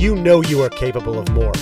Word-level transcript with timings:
You 0.00 0.14
know 0.14 0.40
you 0.40 0.62
are 0.62 0.70
capable 0.70 1.18
of 1.18 1.28
more 1.32 1.52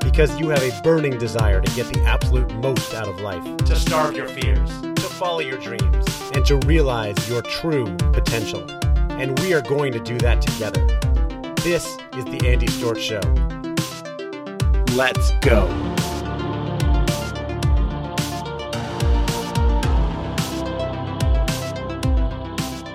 because 0.00 0.40
you 0.40 0.48
have 0.48 0.62
a 0.62 0.80
burning 0.82 1.18
desire 1.18 1.60
to 1.60 1.76
get 1.76 1.92
the 1.92 2.02
absolute 2.04 2.50
most 2.54 2.94
out 2.94 3.06
of 3.06 3.20
life, 3.20 3.44
to 3.66 3.76
starve 3.76 4.16
your 4.16 4.28
fears, 4.28 4.70
to 4.80 5.02
follow 5.02 5.40
your 5.40 5.58
dreams, 5.58 6.06
and 6.32 6.42
to 6.46 6.56
realize 6.66 7.28
your 7.28 7.42
true 7.42 7.94
potential. 8.14 8.64
And 9.10 9.38
we 9.40 9.52
are 9.52 9.60
going 9.60 9.92
to 9.92 10.00
do 10.00 10.16
that 10.20 10.40
together. 10.40 10.86
This 11.56 11.84
is 12.16 12.24
the 12.24 12.40
Andy 12.48 12.68
Storch 12.68 12.96
Show. 12.96 13.20
Let's 14.96 15.30
go. 15.42 15.91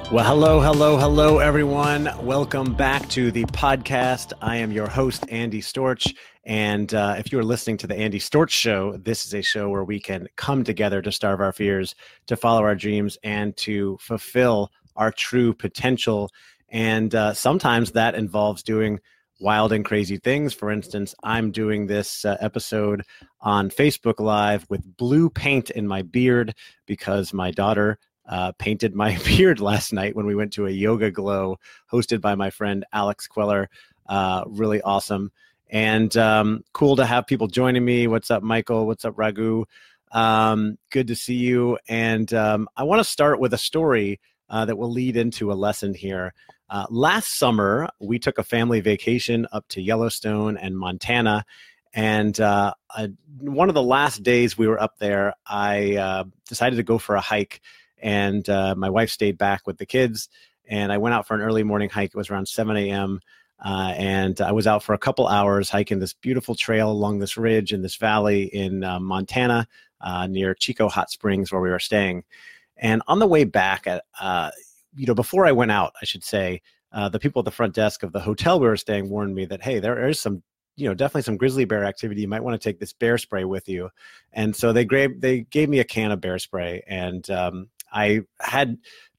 Well, 0.10 0.24
hello, 0.24 0.62
hello, 0.62 0.96
hello, 0.96 1.40
everyone. 1.40 2.10
Welcome 2.26 2.74
back 2.76 3.10
to 3.10 3.30
the 3.30 3.44
podcast. 3.44 4.32
I 4.42 4.56
am 4.56 4.72
your 4.72 4.88
host, 4.88 5.26
Andy 5.28 5.62
Storch. 5.62 6.16
And 6.46 6.94
uh, 6.94 7.16
if 7.18 7.30
you 7.30 7.40
are 7.40 7.44
listening 7.44 7.76
to 7.80 7.88
the 7.88 7.96
Andy 7.98 8.18
Storch 8.18 8.52
Show, 8.52 8.96
this 8.96 9.26
is 9.26 9.34
a 9.34 9.42
show 9.42 9.68
where 9.68 9.84
we 9.84 10.00
can 10.00 10.30
come 10.38 10.64
together 10.64 11.02
to 11.02 11.12
starve 11.12 11.42
our 11.42 11.52
fears, 11.52 11.94
to 12.28 12.38
follow 12.38 12.62
our 12.62 12.74
dreams, 12.74 13.18
and 13.22 13.56
to 13.58 13.98
fulfill 14.00 14.72
our 14.96 15.12
true 15.12 15.54
potential. 15.54 16.32
And 16.70 17.14
uh, 17.14 17.34
sometimes 17.34 17.92
that 17.92 18.16
involves 18.16 18.64
doing 18.64 19.02
wild 19.42 19.74
and 19.74 19.84
crazy 19.84 20.18
things. 20.18 20.54
For 20.54 20.72
instance, 20.72 21.16
I'm 21.22 21.52
doing 21.52 21.88
this 21.88 22.24
uh, 22.24 22.38
episode 22.40 23.04
on 23.42 23.70
Facebook 23.70 24.22
Live 24.22 24.66
with 24.70 24.96
blue 24.96 25.30
paint 25.30 25.70
in 25.70 25.86
my 25.86 26.02
beard 26.02 26.56
because 26.86 27.34
my 27.34 27.52
daughter 27.52 28.00
uh, 28.28 28.52
painted 28.54 28.96
my 28.96 29.18
beard 29.26 29.60
last 29.60 29.94
night 29.94 30.16
when 30.16 30.26
we 30.26 30.36
went 30.36 30.54
to 30.54 30.68
a 30.68 30.72
yoga 30.72 31.12
glow 31.12 31.60
hosted 31.92 32.22
by 32.22 32.36
my 32.36 32.50
friend 32.50 32.86
Alex 32.94 33.28
Queller. 33.28 33.70
Uh, 34.08 34.44
really 34.48 34.82
awesome 34.82 35.32
and 35.70 36.16
um, 36.18 36.64
cool 36.74 36.96
to 36.96 37.06
have 37.06 37.28
people 37.28 37.48
joining 37.48 37.84
me. 37.84 38.08
What's 38.08 38.32
up, 38.32 38.44
Michael? 38.44 38.86
What's 38.88 39.06
up, 39.06 39.16
Ragu? 39.16 39.66
Um, 40.12 40.78
good 40.90 41.08
to 41.08 41.16
see 41.16 41.36
you. 41.36 41.78
And 41.88 42.34
um, 42.34 42.70
I 42.78 42.84
want 42.84 43.00
to 43.00 43.04
start 43.04 43.40
with 43.40 43.54
a 43.54 43.58
story 43.58 44.20
uh, 44.50 44.66
that 44.66 44.78
will 44.78 44.92
lead 44.92 45.18
into 45.18 45.52
a 45.52 45.56
lesson 45.56 45.94
here. 45.94 46.34
Uh, 46.70 46.86
last 46.90 47.38
summer, 47.38 47.90
we 48.00 48.20
took 48.20 48.38
a 48.38 48.44
family 48.44 48.80
vacation 48.80 49.48
up 49.52 49.68
to 49.70 49.82
Yellowstone 49.82 50.58
and 50.58 50.78
Montana. 50.78 51.46
And 51.94 52.40
uh, 52.40 52.74
I, 52.90 53.10
one 53.40 53.70
of 53.70 53.76
the 53.76 53.84
last 53.84 54.24
days 54.24 54.58
we 54.58 54.68
were 54.68 54.82
up 54.82 54.98
there, 55.00 55.34
I 55.46 55.96
uh, 55.96 56.24
decided 56.48 56.78
to 56.78 56.84
go 56.84 56.98
for 56.98 57.16
a 57.16 57.22
hike 57.22 57.62
and 58.00 58.48
uh, 58.50 58.76
my 58.76 58.90
wife 58.90 59.10
stayed 59.10 59.38
back 59.38 59.66
with 59.66 59.78
the 59.78 59.86
kids. 59.86 60.30
And 60.70 60.92
I 60.92 60.98
went 60.98 61.16
out 61.16 61.28
for 61.28 61.36
an 61.36 61.42
early 61.42 61.64
morning 61.64 61.90
hike. 61.90 62.10
It 62.10 62.16
was 62.16 62.30
around 62.30 62.48
7 62.48 62.76
a.m. 62.76 63.22
Uh, 63.64 63.94
and 63.96 64.42
I 64.42 64.52
was 64.52 64.68
out 64.68 64.84
for 64.84 64.94
a 64.94 64.98
couple 64.98 65.28
hours 65.28 65.70
hiking 65.70 66.00
this 66.00 66.14
beautiful 66.14 66.56
trail 66.56 66.92
along 66.92 67.20
this 67.20 67.38
ridge 67.38 67.74
in 67.74 67.82
this 67.82 67.96
valley 67.96 68.44
in 68.44 68.84
uh, 68.84 69.00
Montana 69.00 69.68
uh, 70.02 70.28
near 70.28 70.54
Chico 70.54 70.90
Hot 70.90 71.10
Springs, 71.10 71.52
where 71.52 71.62
we 71.62 71.70
were 71.70 71.80
staying. 71.80 72.24
And 72.76 73.02
on 73.08 73.20
the 73.20 73.28
way 73.28 73.46
back, 73.46 73.88
uh, 74.20 74.52
you 74.96 75.08
know, 75.08 75.16
before 75.16 75.46
I 75.46 75.52
went 75.54 75.72
out, 75.72 75.94
I 76.02 76.06
should 76.06 76.24
say, 76.24 76.62
uh, 76.92 77.10
the 77.10 77.20
people 77.20 77.40
at 77.42 77.46
the 77.46 77.52
front 77.52 77.74
desk 77.74 78.04
of 78.04 78.14
the 78.14 78.20
hotel 78.20 78.60
we 78.60 78.68
were 78.68 78.78
staying 78.78 79.10
warned 79.10 79.36
me 79.36 79.46
that 79.46 79.62
hey, 79.62 79.80
there 79.80 80.08
is 80.08 80.20
some 80.20 80.44
you 80.78 80.88
know 80.88 80.94
definitely 80.94 81.24
some 81.24 81.38
grizzly 81.38 81.66
bear 81.66 81.84
activity 81.84 82.22
you 82.22 82.28
might 82.28 82.44
want 82.44 82.60
to 82.60 82.70
take 82.70 82.80
this 82.80 82.94
bear 82.94 83.18
spray 83.18 83.44
with 83.44 83.68
you 83.68 83.90
and 84.32 84.56
so 84.56 84.72
they 84.72 84.86
gave 84.86 85.20
they 85.20 85.42
gave 85.42 85.68
me 85.68 85.80
a 85.80 85.84
can 85.84 86.12
of 86.12 86.22
bear 86.22 86.40
spray 86.40 86.84
and 86.88 87.30
um, 87.32 87.68
I 87.92 88.22
had 88.40 88.78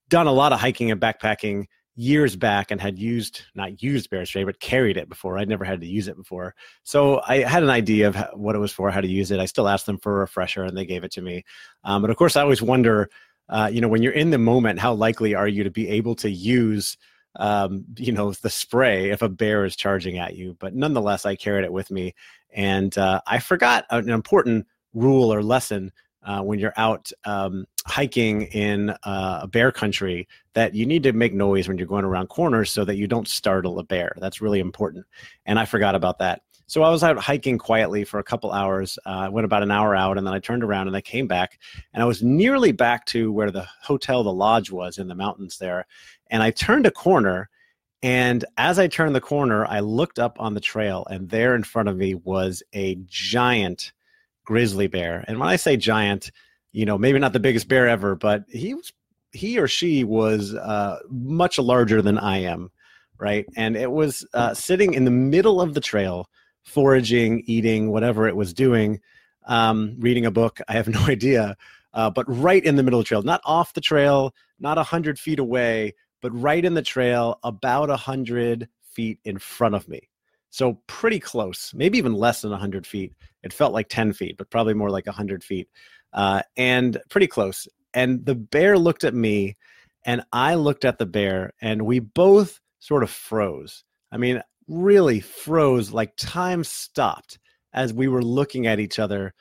done 0.09 0.27
a 0.27 0.33
lot 0.33 0.53
of 0.53 0.61
hiking 0.61 0.91
and 0.91 1.01
backpacking 1.01 1.67
years 1.99 2.37
back 2.37 2.71
and 2.71 2.81
had 2.81 2.97
used 2.97 3.43
not 3.57 3.83
used 3.83 4.09
bear 4.09 4.25
spray 4.25 4.45
but 4.45 4.61
carried 4.61 4.97
it 4.97 5.09
before. 5.09 5.37
I'd 5.37 5.49
never 5.49 5.65
had 5.65 5.81
to 5.81 5.87
use 5.87 6.07
it 6.07 6.17
before. 6.17 6.55
So 6.85 7.21
i 7.27 7.39
had 7.39 7.65
an 7.65 7.71
idea 7.71 8.07
of 8.07 8.17
what 8.35 8.55
it 8.55 8.61
was 8.61 8.73
for 8.73 8.89
how 8.89 9.01
to 9.01 9.09
use 9.09 9.33
it. 9.33 9.41
I 9.41 9.47
still 9.47 9.67
asked 9.67 9.87
them 9.87 9.99
for 9.99 10.17
a 10.17 10.21
refresher 10.21 10.63
and 10.63 10.79
they 10.79 10.87
gave 10.87 11.03
it 11.03 11.11
to 11.13 11.23
me. 11.23 11.45
Um, 11.83 12.01
but 12.01 12.11
of 12.11 12.17
course 12.17 12.37
i 12.37 12.43
always 12.43 12.63
wonder 12.63 13.11
uh, 13.49 13.69
you 13.73 13.81
know 13.81 13.89
when 13.89 14.03
you're 14.03 14.13
in 14.13 14.31
the 14.31 14.39
moment 14.39 14.79
how 14.79 14.93
likely 14.95 15.35
are 15.35 15.49
you 15.49 15.65
to 15.65 15.71
be 15.71 15.89
able 15.89 16.15
to 16.15 16.31
use 16.31 16.97
um, 17.41 17.85
you 17.97 18.13
know 18.13 18.33
the 18.33 18.51
spray 18.51 19.11
if 19.11 19.21
a 19.21 19.29
bear 19.29 19.65
is 19.65 19.75
charging 19.75 20.19
at 20.19 20.37
you? 20.37 20.57
But 20.61 20.77
nonetheless 20.77 21.27
i 21.27 21.35
carried 21.35 21.65
it 21.65 21.73
with 21.73 21.91
me 21.91 22.15
and 22.55 22.97
uh, 22.97 23.21
i 23.27 23.41
forgot 23.41 23.87
an 23.91 24.09
important 24.09 24.69
rule 24.95 25.35
or 25.35 25.43
lesson 25.43 25.91
uh, 26.23 26.43
when 26.43 26.59
you're 26.59 26.75
out 26.77 27.11
um, 27.25 27.67
hiking 27.87 28.43
in 28.43 28.91
uh, 29.05 29.41
a 29.43 29.47
bear 29.47 29.73
country 29.73 30.29
that 30.55 30.75
you 30.75 30.85
need 30.85 31.03
to 31.03 31.13
make 31.13 31.33
noise 31.33 31.69
when 31.69 31.79
you're 31.79 31.87
going 31.87 32.05
around 32.05 32.29
corners 32.29 32.71
so 32.71 32.85
that 32.85 32.97
you 32.97 33.07
don't 33.07 33.29
startle 33.29 33.79
a 33.79 33.83
bear. 33.83 34.15
That's 34.19 34.41
really 34.41 34.61
important. 34.61 35.07
And 35.47 35.59
I 35.59 35.65
forgot 35.65 35.95
about 35.95 36.19
that. 36.19 36.43
So 36.67 36.83
I 36.83 36.91
was 36.91 37.03
out 37.03 37.17
hiking 37.17 37.57
quietly 37.57 38.05
for 38.05 38.21
a 38.21 38.25
couple 38.25 38.53
hours. 38.53 38.99
Uh, 39.07 39.11
I 39.11 39.29
went 39.31 39.47
about 39.47 39.63
an 39.63 39.71
hour 39.71 39.97
out 39.97 40.19
and 40.19 40.27
then 40.27 40.35
I 40.35 40.39
turned 40.39 40.63
around 40.63 40.87
and 40.87 40.95
I 40.95 41.01
came 41.01 41.27
back 41.27 41.59
and 41.95 42.03
I 42.03 42.07
was 42.07 42.23
nearly 42.23 42.73
back 42.73 43.07
to 43.07 43.33
where 43.33 43.51
the 43.51 43.67
hotel, 43.83 44.23
the 44.23 44.33
lodge 44.33 44.71
was 44.71 44.99
in 44.99 45.09
the 45.09 45.15
mountains 45.15 45.57
there. 45.57 45.87
And 46.27 46.43
I 46.43 46.51
turned 46.51 46.85
a 46.85 46.91
corner. 46.91 47.49
And 48.03 48.45
as 48.59 48.79
I 48.79 48.87
turned 48.87 49.15
the 49.15 49.21
corner, 49.21 49.65
I 49.65 49.81
looked 49.81 50.19
up 50.19 50.39
on 50.39 50.53
the 50.53 50.61
trail 50.61 51.07
and 51.09 51.31
there 51.31 51.55
in 51.55 51.65
front 51.65 51.89
of 51.89 51.97
me 51.97 52.15
was 52.15 52.63
a 52.75 52.97
giant 53.07 53.93
grizzly 54.49 54.87
bear. 54.87 55.23
And 55.29 55.39
when 55.39 55.51
I 55.51 55.57
say 55.57 55.77
giant, 55.77 56.31
you 56.73 56.87
know, 56.87 56.97
maybe 56.97 57.19
not 57.19 57.35
the 57.35 57.39
biggest 57.39 57.69
bear 57.69 57.87
ever, 57.87 58.17
but 58.17 58.45
he 58.49 58.73
was 58.73 58.95
he 59.31 59.59
or 59.59 59.69
she 59.69 60.05
was 60.05 60.55
uh, 60.55 61.01
much 61.11 61.59
larger 61.59 62.01
than 62.01 62.17
I 62.17 62.39
am, 62.39 62.71
right? 63.19 63.45
And 63.59 63.77
it 63.77 63.93
was 63.93 64.27
uh, 64.33 64.55
sitting 64.55 64.95
in 64.95 65.05
the 65.05 65.11
middle 65.11 65.61
of 65.61 65.75
the 65.75 65.83
trail, 65.83 66.31
foraging, 66.65 67.43
eating, 67.45 67.91
whatever 67.91 68.27
it 68.27 68.37
was 68.37 68.55
doing, 68.55 69.01
um, 69.47 69.97
reading 69.99 70.25
a 70.25 70.31
book. 70.31 70.61
I 70.67 70.73
have 70.73 70.89
no 70.99 71.01
idea, 71.01 71.55
uh, 71.93 72.09
but 72.09 72.25
right 72.27 72.65
in 72.65 72.77
the 72.77 72.83
middle 72.83 73.01
of 73.01 73.05
the 73.05 73.09
trail, 73.09 73.23
not 73.23 73.43
off 73.45 73.75
the 73.75 73.83
trail, 73.83 74.35
not 74.59 74.79
a 74.79 74.83
hundred 74.83 75.19
feet 75.19 75.41
away, 75.41 75.95
but 76.23 76.31
right 76.31 76.65
in 76.65 76.73
the 76.73 76.81
trail, 76.81 77.39
about 77.45 77.91
a 77.91 77.99
hundred 77.99 78.67
feet 78.83 79.19
in 79.27 79.39
front 79.39 79.75
of 79.75 79.89
me. 79.89 80.09
So 80.51 80.81
pretty 80.87 81.21
close, 81.21 81.73
maybe 81.75 81.99
even 81.99 82.15
less 82.15 82.41
than 82.41 82.51
100 82.51 82.87
feet. 82.87 83.13
It 83.43 83.53
felt 83.53 83.73
like 83.73 83.89
10 83.89 84.13
feet, 84.13 84.37
but 84.39 84.51
probably 84.51 84.75
more 84.75 84.91
like 84.91 85.07
100 85.07 85.45
feet. 85.45 85.69
Uh, 86.13 86.43
and 86.57 86.99
pretty 87.11 87.27
close. 87.27 87.69
And 87.95 88.25
the 88.25 88.35
bear 88.35 88.79
looked 88.79 89.05
at 89.05 89.15
me, 89.15 89.57
and 90.05 90.23
I 90.33 90.55
looked 90.55 90.85
at 90.85 90.99
the 90.99 91.07
bear, 91.07 91.53
and 91.61 91.83
we 91.83 91.99
both 91.99 92.61
sort 92.81 93.03
of 93.03 93.11
froze. 93.11 93.85
I 94.11 94.17
mean, 94.17 94.43
really 94.69 95.21
froze, 95.21 95.93
like 95.93 96.17
time 96.17 96.65
stopped 96.65 97.39
as 97.73 97.93
we 97.93 98.09
were 98.09 98.23
looking 98.23 98.67
at 98.67 98.81
each 98.81 98.99
other. 98.99 99.35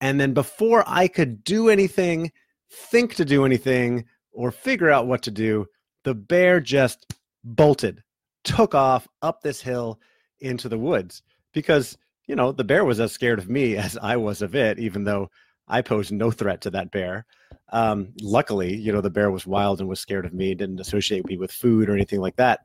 And 0.00 0.20
then 0.20 0.34
before 0.34 0.84
I 0.86 1.08
could 1.08 1.44
do 1.44 1.68
anything, 1.68 2.32
think 2.70 3.14
to 3.16 3.24
do 3.24 3.44
anything, 3.44 4.04
or 4.32 4.50
figure 4.50 4.90
out 4.90 5.06
what 5.06 5.22
to 5.22 5.30
do, 5.30 5.66
the 6.04 6.14
bear 6.14 6.60
just 6.60 7.06
bolted, 7.44 8.02
took 8.44 8.74
off 8.74 9.08
up 9.22 9.40
this 9.42 9.60
hill 9.60 9.98
into 10.40 10.68
the 10.68 10.78
woods 10.78 11.22
because 11.52 11.96
you 12.26 12.34
know 12.36 12.52
the 12.52 12.64
bear 12.64 12.84
was 12.84 13.00
as 13.00 13.12
scared 13.12 13.38
of 13.38 13.48
me 13.48 13.76
as 13.86 13.96
I 13.96 14.16
was 14.16 14.42
of 14.42 14.54
it, 14.54 14.78
even 14.78 15.04
though 15.04 15.30
I 15.68 15.82
posed 15.82 16.12
no 16.12 16.30
threat 16.30 16.60
to 16.62 16.70
that 16.70 16.90
bear. 16.90 17.26
Um, 17.72 18.12
luckily, 18.20 18.76
you 18.76 18.92
know 18.92 19.00
the 19.00 19.10
bear 19.10 19.30
was 19.30 19.46
wild 19.46 19.80
and 19.80 19.88
was 19.88 20.00
scared 20.00 20.26
of 20.26 20.34
me, 20.34 20.54
didn't 20.54 20.80
associate 20.80 21.26
me 21.26 21.36
with 21.36 21.52
food 21.52 21.88
or 21.88 21.94
anything 21.94 22.20
like 22.20 22.36
that. 22.36 22.60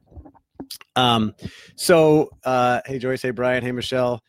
Um, 0.95 1.33
so 1.75 2.29
uh, 2.43 2.81
hey 2.85 2.99
Joyce, 2.99 3.21
hey 3.21 3.31
Brian, 3.31 3.63
hey 3.63 3.71
Michelle. 3.71 4.23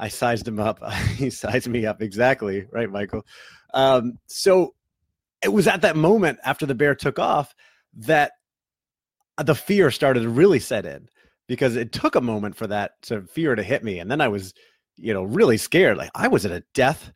I 0.00 0.08
sized 0.08 0.46
him 0.46 0.60
up. 0.60 0.80
he 1.16 1.28
sized 1.30 1.68
me 1.68 1.84
up 1.84 2.00
exactly, 2.00 2.66
right, 2.70 2.90
Michael? 2.90 3.26
Um, 3.74 4.18
so 4.26 4.74
it 5.42 5.52
was 5.52 5.66
at 5.66 5.82
that 5.82 5.96
moment 5.96 6.38
after 6.44 6.66
the 6.66 6.74
bear 6.74 6.94
took 6.94 7.18
off 7.18 7.54
that 7.94 8.32
the 9.44 9.54
fear 9.54 9.90
started 9.90 10.22
to 10.22 10.28
really 10.28 10.58
set 10.58 10.84
in 10.86 11.08
because 11.48 11.74
it 11.74 11.92
took 11.92 12.14
a 12.14 12.20
moment 12.20 12.54
for 12.54 12.66
that 12.66 12.92
to 13.02 13.22
fear 13.22 13.54
to 13.54 13.62
hit 13.62 13.82
me 13.82 13.98
and 13.98 14.10
then 14.10 14.20
i 14.20 14.28
was 14.28 14.54
you 14.96 15.12
know 15.12 15.24
really 15.24 15.56
scared 15.56 15.96
like 15.96 16.10
i 16.14 16.28
was 16.28 16.44
at 16.44 16.52
a 16.52 16.62
death 16.74 17.12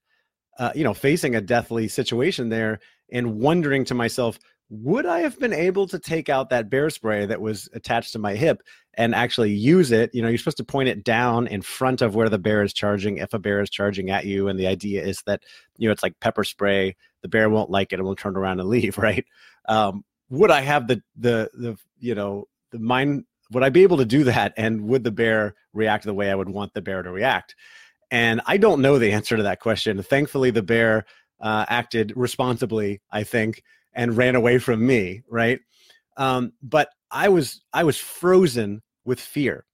uh, 0.59 0.73
you 0.75 0.85
know 0.85 0.95
facing 0.95 1.37
a 1.37 1.41
deathly 1.41 1.89
situation 1.89 2.49
there 2.49 2.81
and 3.13 3.39
wondering 3.39 3.85
to 3.85 3.95
myself 3.95 4.39
would 4.71 5.07
i 5.07 5.21
have 5.21 5.39
been 5.39 5.53
able 5.53 5.87
to 5.87 5.99
take 5.99 6.29
out 6.29 6.51
that 6.51 6.71
bear 6.71 6.91
spray 6.91 7.27
that 7.27 7.41
was 7.41 7.69
attached 7.75 8.13
to 8.13 8.19
my 8.19 8.35
hip 8.35 8.63
and 8.95 9.15
actually 9.15 9.51
use 9.51 9.91
it? 9.91 10.11
You 10.13 10.23
know 10.23 10.29
you're 10.29 10.39
supposed 10.39 10.59
to 10.59 10.65
point 10.65 10.89
it 10.89 11.05
down 11.05 11.47
in 11.47 11.63
front 11.63 12.03
of 12.03 12.15
where 12.15 12.29
the 12.29 12.39
bear 12.39 12.63
is 12.63 12.73
charging 12.73 13.19
if 13.19 13.33
a 13.33 13.39
bear 13.39 13.61
is 13.61 13.71
charging 13.71 14.11
at 14.11 14.27
you 14.27 14.49
and 14.49 14.59
the 14.59 14.67
idea 14.67 15.03
is 15.03 15.23
that 15.27 15.43
you 15.79 15.89
know 15.89 15.93
it's 15.93 16.03
like 16.03 16.19
pepper 16.21 16.45
spray 16.45 16.97
the 17.23 17.29
bear 17.29 17.49
won't 17.49 17.71
like 17.71 17.93
it 17.93 17.99
and 17.99 18.05
will 18.05 18.17
turn 18.17 18.37
around 18.37 18.61
and 18.61 18.69
leave 18.69 18.99
right? 18.99 19.25
Um, 19.69 20.05
would 20.31 20.51
i 20.51 20.61
have 20.61 20.87
the 20.89 21.03
the 21.17 21.51
the 21.55 21.77
you 21.99 22.15
know 22.15 22.47
the 22.71 22.79
mind 22.79 23.25
would 23.53 23.63
I 23.63 23.71
be 23.71 23.83
able 23.83 23.99
to 23.99 24.05
do 24.05 24.25
that? 24.25 24.53
And 24.57 24.83
would 24.89 25.05
the 25.05 25.11
bear 25.11 25.55
react 25.73 26.05
the 26.05 26.15
way 26.15 26.31
I 26.31 26.35
would 26.35 26.49
want 26.49 26.75
the 26.75 26.83
bear 26.83 27.03
to 27.03 27.11
react? 27.11 27.55
And 28.11 28.41
I 28.47 28.57
don't 28.57 28.83
know 28.83 28.99
the 28.99 29.13
answer 29.13 29.37
to 29.37 29.43
that 29.45 29.61
question. 29.61 30.03
Thankfully, 30.03 30.51
the 30.51 30.63
bear 30.63 31.07
uh, 31.41 31.65
acted 31.69 32.13
responsibly, 32.15 33.01
I 33.11 33.25
think, 33.25 33.63
and 33.95 34.17
ran 34.17 34.35
away 34.35 34.59
from 34.59 34.87
me. 34.87 35.23
Right. 35.29 35.61
Um, 36.17 36.53
but 36.63 36.91
I 37.11 37.29
was 37.29 37.63
I 37.73 37.85
was 37.85 37.99
frozen 37.99 38.83
with 39.05 39.21
fear. 39.21 39.65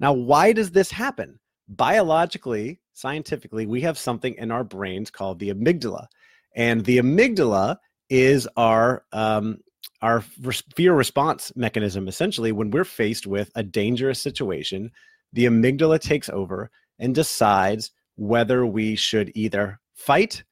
Now, 0.00 0.12
why 0.12 0.52
does 0.52 0.70
this 0.70 0.90
happen? 0.90 1.38
Biologically, 1.68 2.80
scientifically, 2.94 3.66
we 3.66 3.80
have 3.82 3.98
something 3.98 4.34
in 4.34 4.50
our 4.50 4.64
brains 4.64 5.10
called 5.10 5.38
the 5.38 5.52
amygdala. 5.52 6.06
And 6.54 6.84
the 6.84 6.98
amygdala 6.98 7.78
is 8.10 8.48
our 8.56 9.04
um, 9.12 9.58
our 10.02 10.20
fear 10.74 10.94
response 10.94 11.52
mechanism 11.56 12.08
essentially 12.08 12.52
when 12.52 12.70
we're 12.70 12.84
faced 12.84 13.26
with 13.26 13.50
a 13.54 13.62
dangerous 13.62 14.20
situation 14.22 14.90
the 15.32 15.46
amygdala 15.46 16.00
takes 16.00 16.28
over 16.28 16.70
and 16.98 17.14
decides 17.14 17.90
whether 18.16 18.66
we 18.66 18.96
should 18.96 19.30
either 19.34 19.78
fight 19.94 20.42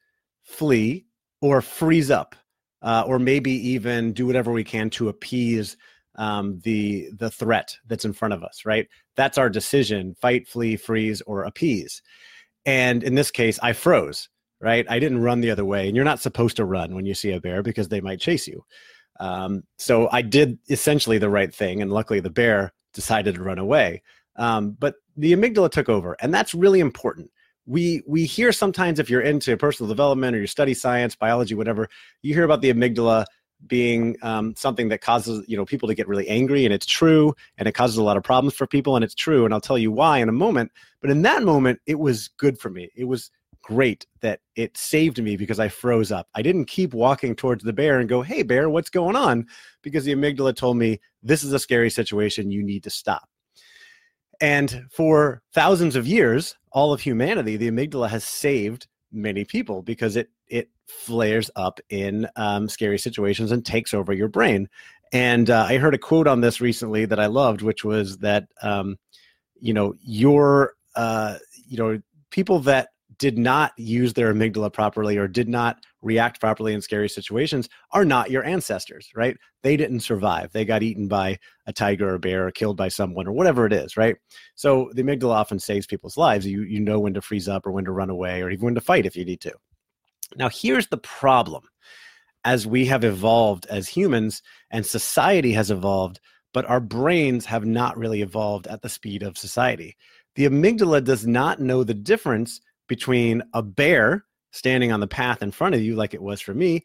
flee 0.42 1.06
or 1.40 1.60
freeze 1.60 2.10
up 2.10 2.34
uh, 2.82 3.04
or 3.06 3.18
maybe 3.18 3.50
even 3.50 4.12
do 4.12 4.26
whatever 4.26 4.52
we 4.52 4.64
can 4.64 4.88
to 4.90 5.08
appease 5.08 5.76
um, 6.16 6.60
the 6.60 7.10
the 7.18 7.30
threat 7.30 7.76
that's 7.86 8.04
in 8.04 8.12
front 8.12 8.32
of 8.32 8.42
us 8.42 8.64
right? 8.64 8.86
That's 9.16 9.38
our 9.38 9.50
decision 9.50 10.14
fight 10.20 10.48
flee 10.48 10.76
freeze 10.76 11.20
or 11.22 11.44
appease. 11.44 12.02
And 12.64 13.02
in 13.02 13.14
this 13.14 13.30
case 13.30 13.58
i 13.62 13.72
froze 13.72 14.28
right? 14.60 14.86
I 14.88 14.98
didn't 14.98 15.20
run 15.20 15.42
the 15.42 15.50
other 15.50 15.64
way 15.64 15.86
and 15.86 15.94
you're 15.94 16.04
not 16.04 16.20
supposed 16.20 16.56
to 16.56 16.64
run 16.64 16.94
when 16.94 17.04
you 17.04 17.14
see 17.14 17.32
a 17.32 17.40
bear 17.40 17.62
because 17.62 17.88
they 17.88 18.00
might 18.00 18.20
chase 18.20 18.46
you 18.46 18.64
um, 19.20 19.62
so 19.78 20.08
I 20.10 20.22
did 20.22 20.58
essentially 20.68 21.18
the 21.18 21.30
right 21.30 21.54
thing, 21.54 21.82
and 21.82 21.92
luckily 21.92 22.20
the 22.20 22.30
bear 22.30 22.72
decided 22.92 23.34
to 23.34 23.42
run 23.42 23.58
away. 23.58 24.02
Um, 24.36 24.72
but 24.72 24.96
the 25.16 25.32
amygdala 25.32 25.70
took 25.70 25.88
over, 25.88 26.16
and 26.20 26.32
that's 26.32 26.54
really 26.54 26.80
important. 26.80 27.30
We 27.66 28.02
we 28.06 28.24
hear 28.24 28.52
sometimes 28.52 28.98
if 28.98 29.10
you're 29.10 29.22
into 29.22 29.56
personal 29.56 29.88
development 29.88 30.36
or 30.36 30.40
you 30.40 30.46
study 30.46 30.74
science, 30.74 31.16
biology, 31.16 31.54
whatever, 31.54 31.88
you 32.22 32.34
hear 32.34 32.44
about 32.44 32.60
the 32.60 32.72
amygdala 32.72 33.24
being 33.66 34.16
um, 34.20 34.54
something 34.56 34.88
that 34.90 35.00
causes 35.00 35.44
you 35.48 35.56
know 35.56 35.64
people 35.64 35.88
to 35.88 35.94
get 35.94 36.08
really 36.08 36.28
angry, 36.28 36.64
and 36.64 36.74
it's 36.74 36.86
true, 36.86 37.34
and 37.58 37.66
it 37.66 37.72
causes 37.72 37.96
a 37.96 38.02
lot 38.02 38.16
of 38.16 38.22
problems 38.22 38.54
for 38.54 38.66
people, 38.66 38.96
and 38.96 39.04
it's 39.04 39.14
true, 39.14 39.44
and 39.44 39.54
I'll 39.54 39.60
tell 39.60 39.78
you 39.78 39.90
why 39.90 40.18
in 40.18 40.28
a 40.28 40.32
moment. 40.32 40.70
But 41.00 41.10
in 41.10 41.22
that 41.22 41.42
moment, 41.42 41.80
it 41.86 41.98
was 41.98 42.28
good 42.36 42.58
for 42.58 42.70
me. 42.70 42.90
It 42.94 43.04
was 43.04 43.30
great 43.66 44.06
that 44.20 44.40
it 44.54 44.76
saved 44.76 45.20
me 45.20 45.36
because 45.36 45.58
I 45.58 45.68
froze 45.68 46.12
up. 46.12 46.28
I 46.36 46.42
didn't 46.42 46.66
keep 46.66 46.94
walking 46.94 47.34
towards 47.34 47.64
the 47.64 47.72
bear 47.72 47.98
and 47.98 48.08
go, 48.08 48.22
Hey, 48.22 48.44
bear, 48.44 48.70
what's 48.70 48.90
going 48.90 49.16
on? 49.16 49.46
Because 49.82 50.04
the 50.04 50.14
amygdala 50.14 50.54
told 50.54 50.76
me, 50.76 51.00
This 51.20 51.42
is 51.42 51.52
a 51.52 51.58
scary 51.58 51.90
situation. 51.90 52.52
You 52.52 52.62
need 52.62 52.84
to 52.84 52.90
stop. 52.90 53.28
And 54.40 54.84
for 54.92 55.42
thousands 55.52 55.96
of 55.96 56.06
years, 56.06 56.54
all 56.70 56.92
of 56.92 57.00
humanity, 57.00 57.56
the 57.56 57.68
amygdala 57.68 58.08
has 58.08 58.22
saved 58.22 58.86
many 59.10 59.44
people 59.44 59.82
because 59.82 60.14
it 60.14 60.30
it 60.46 60.70
flares 60.86 61.50
up 61.56 61.80
in 61.88 62.28
um, 62.36 62.68
scary 62.68 62.98
situations 62.98 63.50
and 63.50 63.66
takes 63.66 63.92
over 63.92 64.12
your 64.12 64.28
brain. 64.28 64.68
And 65.12 65.50
uh, 65.50 65.66
I 65.68 65.78
heard 65.78 65.94
a 65.94 65.98
quote 65.98 66.28
on 66.28 66.40
this 66.40 66.60
recently 66.60 67.04
that 67.06 67.18
I 67.18 67.26
loved, 67.26 67.62
which 67.62 67.84
was 67.84 68.18
that 68.18 68.46
um, 68.62 68.96
you 69.58 69.74
know 69.74 69.94
your 70.04 70.74
uh, 70.94 71.38
you 71.66 71.78
know 71.78 72.00
people 72.30 72.60
that 72.60 72.90
did 73.18 73.38
not 73.38 73.72
use 73.76 74.12
their 74.12 74.32
amygdala 74.32 74.72
properly 74.72 75.16
or 75.16 75.26
did 75.26 75.48
not 75.48 75.84
react 76.02 76.40
properly 76.40 76.74
in 76.74 76.82
scary 76.82 77.08
situations 77.08 77.68
are 77.92 78.04
not 78.04 78.30
your 78.30 78.44
ancestors, 78.44 79.10
right? 79.14 79.36
They 79.62 79.76
didn't 79.76 80.00
survive. 80.00 80.52
They 80.52 80.64
got 80.64 80.82
eaten 80.82 81.08
by 81.08 81.38
a 81.66 81.72
tiger 81.72 82.10
or 82.10 82.14
a 82.14 82.18
bear 82.18 82.46
or 82.46 82.50
killed 82.50 82.76
by 82.76 82.88
someone 82.88 83.26
or 83.26 83.32
whatever 83.32 83.66
it 83.66 83.72
is, 83.72 83.96
right? 83.96 84.16
So 84.54 84.90
the 84.94 85.02
amygdala 85.02 85.34
often 85.34 85.58
saves 85.58 85.86
people's 85.86 86.16
lives. 86.16 86.46
You 86.46 86.62
you 86.62 86.80
know 86.80 87.00
when 87.00 87.14
to 87.14 87.22
freeze 87.22 87.48
up 87.48 87.66
or 87.66 87.72
when 87.72 87.84
to 87.84 87.92
run 87.92 88.10
away 88.10 88.42
or 88.42 88.50
even 88.50 88.64
when 88.64 88.74
to 88.74 88.80
fight 88.80 89.06
if 89.06 89.16
you 89.16 89.24
need 89.24 89.40
to. 89.42 89.52
Now 90.36 90.48
here's 90.48 90.88
the 90.88 90.98
problem. 90.98 91.64
As 92.44 92.64
we 92.64 92.86
have 92.86 93.02
evolved 93.02 93.66
as 93.66 93.88
humans 93.88 94.40
and 94.70 94.86
society 94.86 95.52
has 95.52 95.72
evolved, 95.72 96.20
but 96.54 96.64
our 96.66 96.80
brains 96.80 97.44
have 97.46 97.64
not 97.64 97.98
really 97.98 98.22
evolved 98.22 98.68
at 98.68 98.82
the 98.82 98.88
speed 98.88 99.24
of 99.24 99.36
society. 99.36 99.96
The 100.36 100.46
amygdala 100.46 101.02
does 101.02 101.26
not 101.26 101.60
know 101.60 101.82
the 101.82 101.94
difference 101.94 102.60
between 102.88 103.42
a 103.52 103.62
bear 103.62 104.24
standing 104.50 104.92
on 104.92 105.00
the 105.00 105.06
path 105.06 105.42
in 105.42 105.50
front 105.50 105.74
of 105.74 105.82
you, 105.82 105.96
like 105.96 106.14
it 106.14 106.22
was 106.22 106.40
for 106.40 106.54
me, 106.54 106.82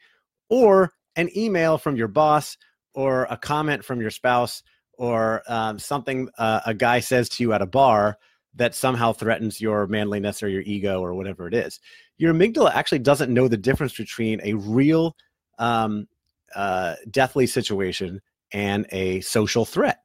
or 0.50 0.92
an 1.16 1.30
email 1.38 1.78
from 1.78 1.96
your 1.96 2.08
boss, 2.08 2.58
or 2.94 3.26
a 3.30 3.38
comment 3.38 3.86
from 3.86 4.02
your 4.02 4.10
spouse, 4.10 4.64
or 4.94 5.42
um, 5.48 5.80
something 5.80 6.30
uh, 6.38 6.62
a 6.66 6.74
guy 6.74 7.00
says 7.00 7.30
to 7.30 7.44
you 7.44 7.54
at 7.54 7.62
a 7.62 7.66
bar 7.66 8.18
that 8.56 8.76
somehow 8.76 9.14
threatens 9.14 9.62
your 9.62 9.88
manliness 9.88 10.44
or 10.44 10.50
your 10.50 10.62
ego 10.62 11.02
or 11.02 11.14
whatever 11.14 11.48
it 11.48 11.54
is. 11.54 11.80
Your 12.18 12.34
amygdala 12.34 12.74
actually 12.74 13.00
doesn't 13.00 13.34
know 13.34 13.48
the 13.48 13.58
difference 13.58 13.96
between 13.96 14.42
a 14.44 14.54
real 14.54 15.16
um, 15.58 16.08
uh, 16.54 16.96
deathly 17.10 17.48
situation 17.48 18.22
and 18.52 18.86
a 18.92 19.22
social 19.22 19.66
threat. 19.66 20.00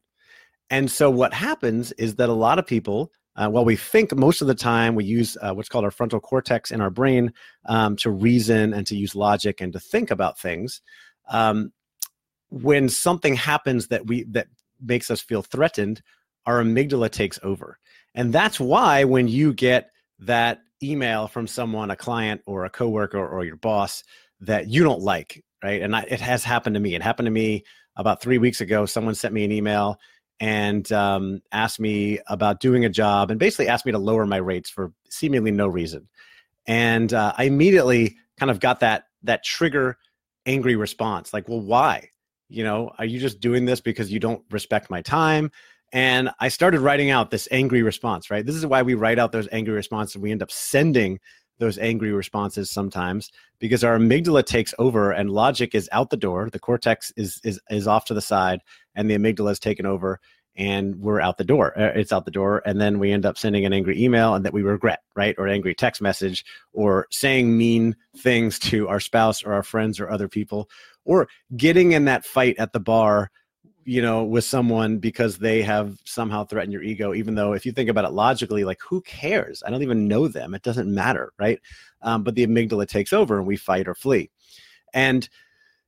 And 0.71 0.91
so 0.91 1.11
what 1.11 1.35
happens 1.35 1.93
is 1.93 2.17
that 2.17 2.29
a 2.29 2.35
lot 2.35 2.59
of 2.59 2.67
people 2.67 3.11
uh, 3.37 3.49
well, 3.51 3.65
we 3.65 3.77
think 3.77 4.15
most 4.17 4.41
of 4.41 4.47
the 4.47 4.55
time 4.55 4.95
we 4.95 5.05
use 5.05 5.37
uh, 5.43 5.53
what's 5.53 5.69
called 5.69 5.85
our 5.85 5.91
frontal 5.91 6.21
cortex 6.21 6.71
in 6.71 6.81
our 6.81 6.91
brain 6.91 7.33
um, 7.67 7.97
to 7.97 8.11
reason 8.11 8.73
and 8.73 8.87
to 8.87 8.97
use 8.97 9.15
logic 9.15 9.61
and 9.61 9.73
to 9.75 9.81
think 9.81 10.11
about 10.11 10.39
things. 10.39 10.81
Um, 11.29 11.73
when 12.51 12.89
something 12.89 13.35
happens 13.35 13.89
that 13.89 14.07
we 14.07 14.23
that 14.25 14.49
makes 14.81 15.11
us 15.11 15.21
feel 15.21 15.43
threatened, 15.43 16.03
our 16.47 16.63
amygdala 16.63 17.11
takes 17.11 17.39
over, 17.43 17.79
and 18.15 18.33
that's 18.33 18.59
why 18.59 19.05
when 19.05 19.29
you 19.29 19.53
get 19.53 19.91
that 20.21 20.61
email 20.83 21.29
from 21.29 21.47
someone, 21.47 21.91
a 21.91 21.97
client 21.97 22.41
or 22.47 22.65
a 22.65 22.71
coworker 22.71 23.19
or, 23.19 23.29
or 23.29 23.45
your 23.45 23.57
boss 23.57 24.05
that 24.41 24.69
you 24.69 24.83
don't 24.83 25.01
like, 25.01 25.45
right? 25.63 25.83
And 25.83 25.95
I, 25.97 26.03
it 26.03 26.21
has 26.21 26.45
happened 26.45 26.75
to 26.75 26.81
me. 26.81 26.95
It 26.95 27.03
happened 27.03 27.27
to 27.27 27.31
me 27.31 27.65
about 27.97 28.21
three 28.21 28.39
weeks 28.39 28.61
ago. 28.61 28.87
Someone 28.87 29.15
sent 29.15 29.35
me 29.35 29.45
an 29.45 29.53
email 29.53 29.99
and 30.41 30.91
um, 30.93 31.41
asked 31.53 31.81
me 31.81 32.19
about 32.27 32.61
doing 32.61 32.85
a 32.85 32.89
job 32.89 33.31
and 33.31 33.41
basically 33.41 33.69
asked 33.69 33.87
me 33.87 33.93
to 33.93 33.99
lower 33.99 34.27
my 34.27 34.37
rates 34.37 34.69
for 34.69 34.93
seemingly 35.09 35.51
no 35.51 35.67
reason. 35.67 36.09
And 36.67 37.13
uh, 37.15 37.33
I 37.37 37.45
immediately 37.45 38.17
kind 38.39 38.51
of 38.51 38.61
got 38.61 38.81
that 38.81 39.05
that 39.23 39.45
trigger 39.45 39.97
angry 40.45 40.77
response 40.77 41.33
like, 41.33 41.49
well, 41.49 41.61
why? 41.61 42.11
You 42.49 42.65
know, 42.65 42.93
are 42.99 43.05
you 43.05 43.19
just 43.19 43.41
doing 43.41 43.65
this 43.65 43.81
because 43.81 44.13
you 44.13 44.21
don't 44.21 44.43
respect 44.51 44.91
my 44.91 45.03
time? 45.03 45.51
And 45.93 46.31
I 46.41 46.49
started 46.49 46.81
writing 46.81 47.11
out 47.11 47.31
this 47.31 47.49
angry 47.51 47.83
response, 47.83 48.31
right? 48.31 48.45
This 48.45 48.57
is 48.57 48.67
why 48.67 48.83
we 48.83 48.95
write 48.95 49.19
out 49.19 49.33
those 49.33 49.49
angry 49.53 49.75
responses. 49.75 50.17
And 50.17 50.23
we 50.23 50.33
end 50.33 50.43
up 50.43 50.51
sending 50.51 51.19
those 51.59 51.79
angry 51.79 52.13
responses 52.13 52.71
sometimes 52.71 53.31
because 53.59 53.83
our 53.83 53.99
amygdala 53.99 54.45
takes 54.45 54.75
over 54.79 55.11
and 55.11 55.31
logic 55.31 55.75
is 55.75 55.89
out 55.93 56.11
the 56.11 56.17
door. 56.17 56.51
The 56.51 56.59
cortex 56.59 57.13
is 57.17 57.41
is 57.45 57.61
is 57.71 57.87
off 57.87 58.05
to 58.07 58.15
the 58.15 58.21
side, 58.21 58.61
and 58.95 59.09
the 59.09 59.17
amygdala 59.17 59.53
is 59.53 59.59
taken 59.59 59.87
over, 59.87 60.21
and 60.57 60.97
we're 60.97 61.21
out 61.21 61.39
the 61.39 61.45
door. 61.45 61.79
Uh, 61.79 61.93
it's 61.95 62.13
out 62.13 62.25
the 62.25 62.31
door, 62.31 62.63
and 62.65 62.81
then 62.81 62.99
we 62.99 63.13
end 63.13 63.27
up 63.27 63.39
sending 63.39 63.65
an 63.65 63.73
angry 63.73 64.03
email 64.03 64.35
and 64.35 64.45
that 64.45 64.53
we 64.53 64.63
regret, 64.63 65.01
right? 65.15 65.35
Or 65.39 65.49
angry 65.49 65.75
text 65.75 66.01
message, 66.01 66.45
or 66.73 67.07
saying 67.11 67.57
mean 67.57 67.97
things 68.17 68.59
to 68.61 68.89
our 68.89 69.01
spouse 69.01 69.43
or 69.43 69.53
our 69.53 69.63
friends 69.63 70.01
or 70.01 70.11
other 70.11 70.29
people, 70.29 70.69
or 71.05 71.29
getting 71.57 71.93
in 71.93 72.07
that 72.07 72.25
fight 72.25 72.57
at 72.59 72.73
the 72.73 72.81
bar 72.81 73.31
you 73.87 74.03
know 74.03 74.25
with 74.25 74.45
someone 74.45 74.99
because 74.99 75.39
they 75.39 75.63
have 75.63 75.97
somehow 76.05 76.45
threatened 76.45 76.73
your 76.73 76.83
ego 76.83 77.15
even 77.15 77.37
though 77.37 77.53
if 77.53 77.65
you 77.65 77.71
think 77.71 77.89
about 77.89 78.05
it 78.05 78.11
logically 78.11 78.65
like 78.65 78.81
who 78.87 79.01
cares? 79.03 79.63
I 79.65 79.71
don't 79.71 79.83
even 79.83 80.09
know 80.09 80.27
them. 80.29 80.55
It 80.55 80.63
doesn't 80.63 80.93
matter 80.93 81.33
right? 81.39 81.61
Um, 82.03 82.25
but 82.25 82.35
the 82.35 82.47
amygdala 82.47 82.89
takes 82.89 83.13
over 83.13 83.39
and 83.39 83.47
we 83.47 83.57
fight 83.57 83.89
or 83.89 83.95
flee. 83.95 84.31
And 84.93 85.29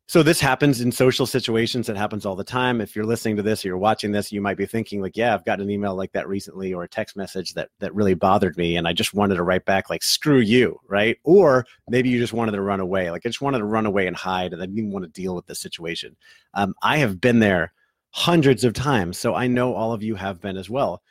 so 0.07 0.23
this 0.23 0.40
happens 0.40 0.81
in 0.81 0.90
social 0.90 1.26
situations. 1.26 1.88
It 1.88 1.97
happens 1.97 2.25
all 2.25 2.37
the 2.37 2.43
time. 2.43 2.81
If 2.81 2.97
you're 2.97 3.05
listening 3.05 3.37
to 3.37 3.43
this 3.43 3.62
or 3.62 3.69
you're 3.69 3.78
watching 3.78 4.12
this 4.12 4.31
you 4.31 4.40
might 4.40 4.57
be 4.57 4.64
thinking 4.64 5.02
like 5.02 5.17
yeah 5.17 5.35
i've 5.35 5.45
got 5.45 5.61
an 5.61 5.69
email 5.69 5.95
like 5.97 6.12
that 6.12 6.28
recently 6.28 6.73
or 6.73 6.85
a 6.85 6.88
text 6.88 7.17
message 7.17 7.52
that 7.55 7.69
that 7.81 7.95
really 7.95 8.14
bothered 8.14 8.57
me 8.57 8.76
and 8.76 8.87
i 8.87 8.93
just 8.93 9.12
wanted 9.12 9.35
to 9.35 9.43
write 9.43 9.64
back 9.64 9.90
like 9.90 10.05
screw 10.05 10.38
you 10.38 10.78
right? 10.87 11.19
Or 11.25 11.67
maybe 11.88 12.09
you 12.09 12.19
just 12.21 12.33
wanted 12.33 12.52
to 12.52 12.62
run 12.62 12.81
away. 12.81 13.11
Like 13.11 13.26
i 13.26 13.28
just 13.28 13.43
wanted 13.43 13.59
to 13.59 13.64
run 13.64 13.87
away 13.87 14.07
and 14.07 14.17
hide 14.17 14.52
and 14.52 14.62
i 14.62 14.67
didn't 14.67 14.78
even 14.78 14.93
want 14.93 15.05
to 15.05 15.21
deal 15.21 15.35
with 15.35 15.47
the 15.47 15.55
situation. 15.57 16.17
Um, 16.55 16.75
i 16.81 16.99
have 16.99 17.21
been 17.21 17.40
there 17.40 17.73
hundreds 18.19 18.65
of 18.65 18.73
times. 18.73 19.17
So 19.17 19.37
I 19.37 19.47
know 19.47 19.75
all 19.75 19.93
of 19.93 20.03
you 20.03 20.17
have 20.17 20.41
been 20.41 20.57
as 20.57 20.69
well. 20.69 21.03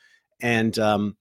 And 0.41 0.77
um, 0.77 1.15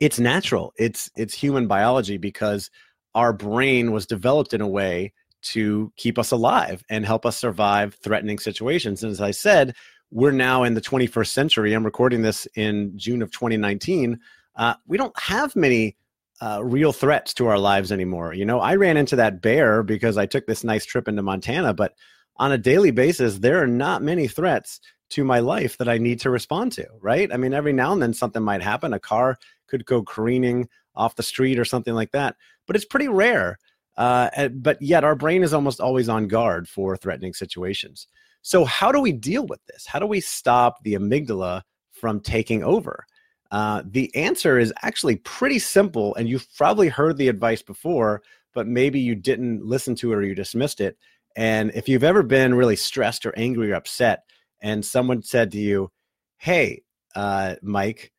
it's 0.00 0.18
natural. 0.18 0.72
It's 0.78 1.10
it's 1.14 1.34
human 1.34 1.66
biology 1.66 2.16
because 2.16 2.70
our 3.14 3.34
brain 3.34 3.92
was 3.92 4.06
developed 4.06 4.54
in 4.54 4.62
a 4.62 4.66
way 4.66 5.12
to 5.42 5.92
keep 5.98 6.18
us 6.18 6.30
alive 6.30 6.82
and 6.88 7.04
help 7.04 7.26
us 7.26 7.36
survive 7.36 7.98
threatening 8.02 8.38
situations. 8.38 9.02
And 9.02 9.12
as 9.12 9.20
I 9.20 9.30
said, 9.30 9.74
we're 10.10 10.30
now 10.30 10.62
in 10.62 10.72
the 10.72 10.80
21st 10.80 11.28
century. 11.28 11.74
I'm 11.74 11.84
recording 11.84 12.22
this 12.22 12.48
in 12.56 12.96
June 12.96 13.20
of 13.20 13.30
2019. 13.30 14.18
Uh, 14.56 14.74
we 14.86 14.96
don't 14.96 15.18
have 15.18 15.54
many 15.54 15.96
uh, 16.40 16.64
real 16.64 16.94
threats 16.94 17.34
to 17.34 17.46
our 17.46 17.58
lives 17.58 17.92
anymore. 17.92 18.32
You 18.32 18.46
know, 18.46 18.60
I 18.60 18.74
ran 18.74 18.96
into 18.96 19.16
that 19.16 19.42
bear 19.42 19.82
because 19.82 20.16
I 20.16 20.24
took 20.24 20.46
this 20.46 20.64
nice 20.64 20.86
trip 20.86 21.08
into 21.08 21.20
Montana, 21.20 21.74
but 21.74 21.92
on 22.40 22.52
a 22.52 22.58
daily 22.58 22.90
basis, 22.90 23.38
there 23.38 23.62
are 23.62 23.66
not 23.66 24.02
many 24.02 24.26
threats 24.26 24.80
to 25.10 25.24
my 25.24 25.40
life 25.40 25.76
that 25.76 25.90
I 25.90 25.98
need 25.98 26.20
to 26.20 26.30
respond 26.30 26.72
to, 26.72 26.86
right? 27.00 27.30
I 27.30 27.36
mean, 27.36 27.52
every 27.52 27.74
now 27.74 27.92
and 27.92 28.00
then 28.00 28.14
something 28.14 28.42
might 28.42 28.62
happen. 28.62 28.94
A 28.94 28.98
car 28.98 29.38
could 29.68 29.84
go 29.84 30.02
careening 30.02 30.66
off 30.94 31.16
the 31.16 31.22
street 31.22 31.58
or 31.58 31.66
something 31.66 31.94
like 31.94 32.12
that, 32.12 32.36
but 32.66 32.76
it's 32.76 32.86
pretty 32.86 33.08
rare. 33.08 33.58
Uh, 33.98 34.48
but 34.48 34.80
yet, 34.80 35.04
our 35.04 35.14
brain 35.14 35.42
is 35.42 35.52
almost 35.52 35.80
always 35.80 36.08
on 36.08 36.28
guard 36.28 36.66
for 36.66 36.96
threatening 36.96 37.34
situations. 37.34 38.06
So, 38.40 38.64
how 38.64 38.90
do 38.90 39.00
we 39.00 39.12
deal 39.12 39.46
with 39.46 39.60
this? 39.66 39.84
How 39.84 39.98
do 39.98 40.06
we 40.06 40.20
stop 40.20 40.82
the 40.82 40.94
amygdala 40.94 41.62
from 41.92 42.20
taking 42.20 42.64
over? 42.64 43.04
Uh, 43.50 43.82
the 43.84 44.14
answer 44.14 44.58
is 44.58 44.72
actually 44.80 45.16
pretty 45.16 45.58
simple, 45.58 46.14
and 46.14 46.26
you've 46.26 46.46
probably 46.56 46.88
heard 46.88 47.18
the 47.18 47.28
advice 47.28 47.60
before, 47.60 48.22
but 48.54 48.66
maybe 48.66 48.98
you 48.98 49.14
didn't 49.14 49.66
listen 49.66 49.94
to 49.96 50.12
it 50.12 50.16
or 50.16 50.22
you 50.22 50.34
dismissed 50.34 50.80
it. 50.80 50.96
And 51.40 51.72
if 51.74 51.88
you've 51.88 52.04
ever 52.04 52.22
been 52.22 52.52
really 52.52 52.76
stressed 52.76 53.24
or 53.24 53.32
angry 53.34 53.72
or 53.72 53.76
upset, 53.76 54.24
and 54.60 54.84
someone 54.84 55.22
said 55.22 55.50
to 55.52 55.58
you, 55.58 55.90
Hey, 56.36 56.82
uh, 57.16 57.54
Mike, 57.62 58.12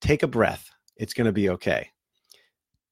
take 0.00 0.22
a 0.22 0.28
breath, 0.28 0.70
it's 0.96 1.12
going 1.12 1.24
to 1.24 1.32
be 1.32 1.48
okay. 1.48 1.90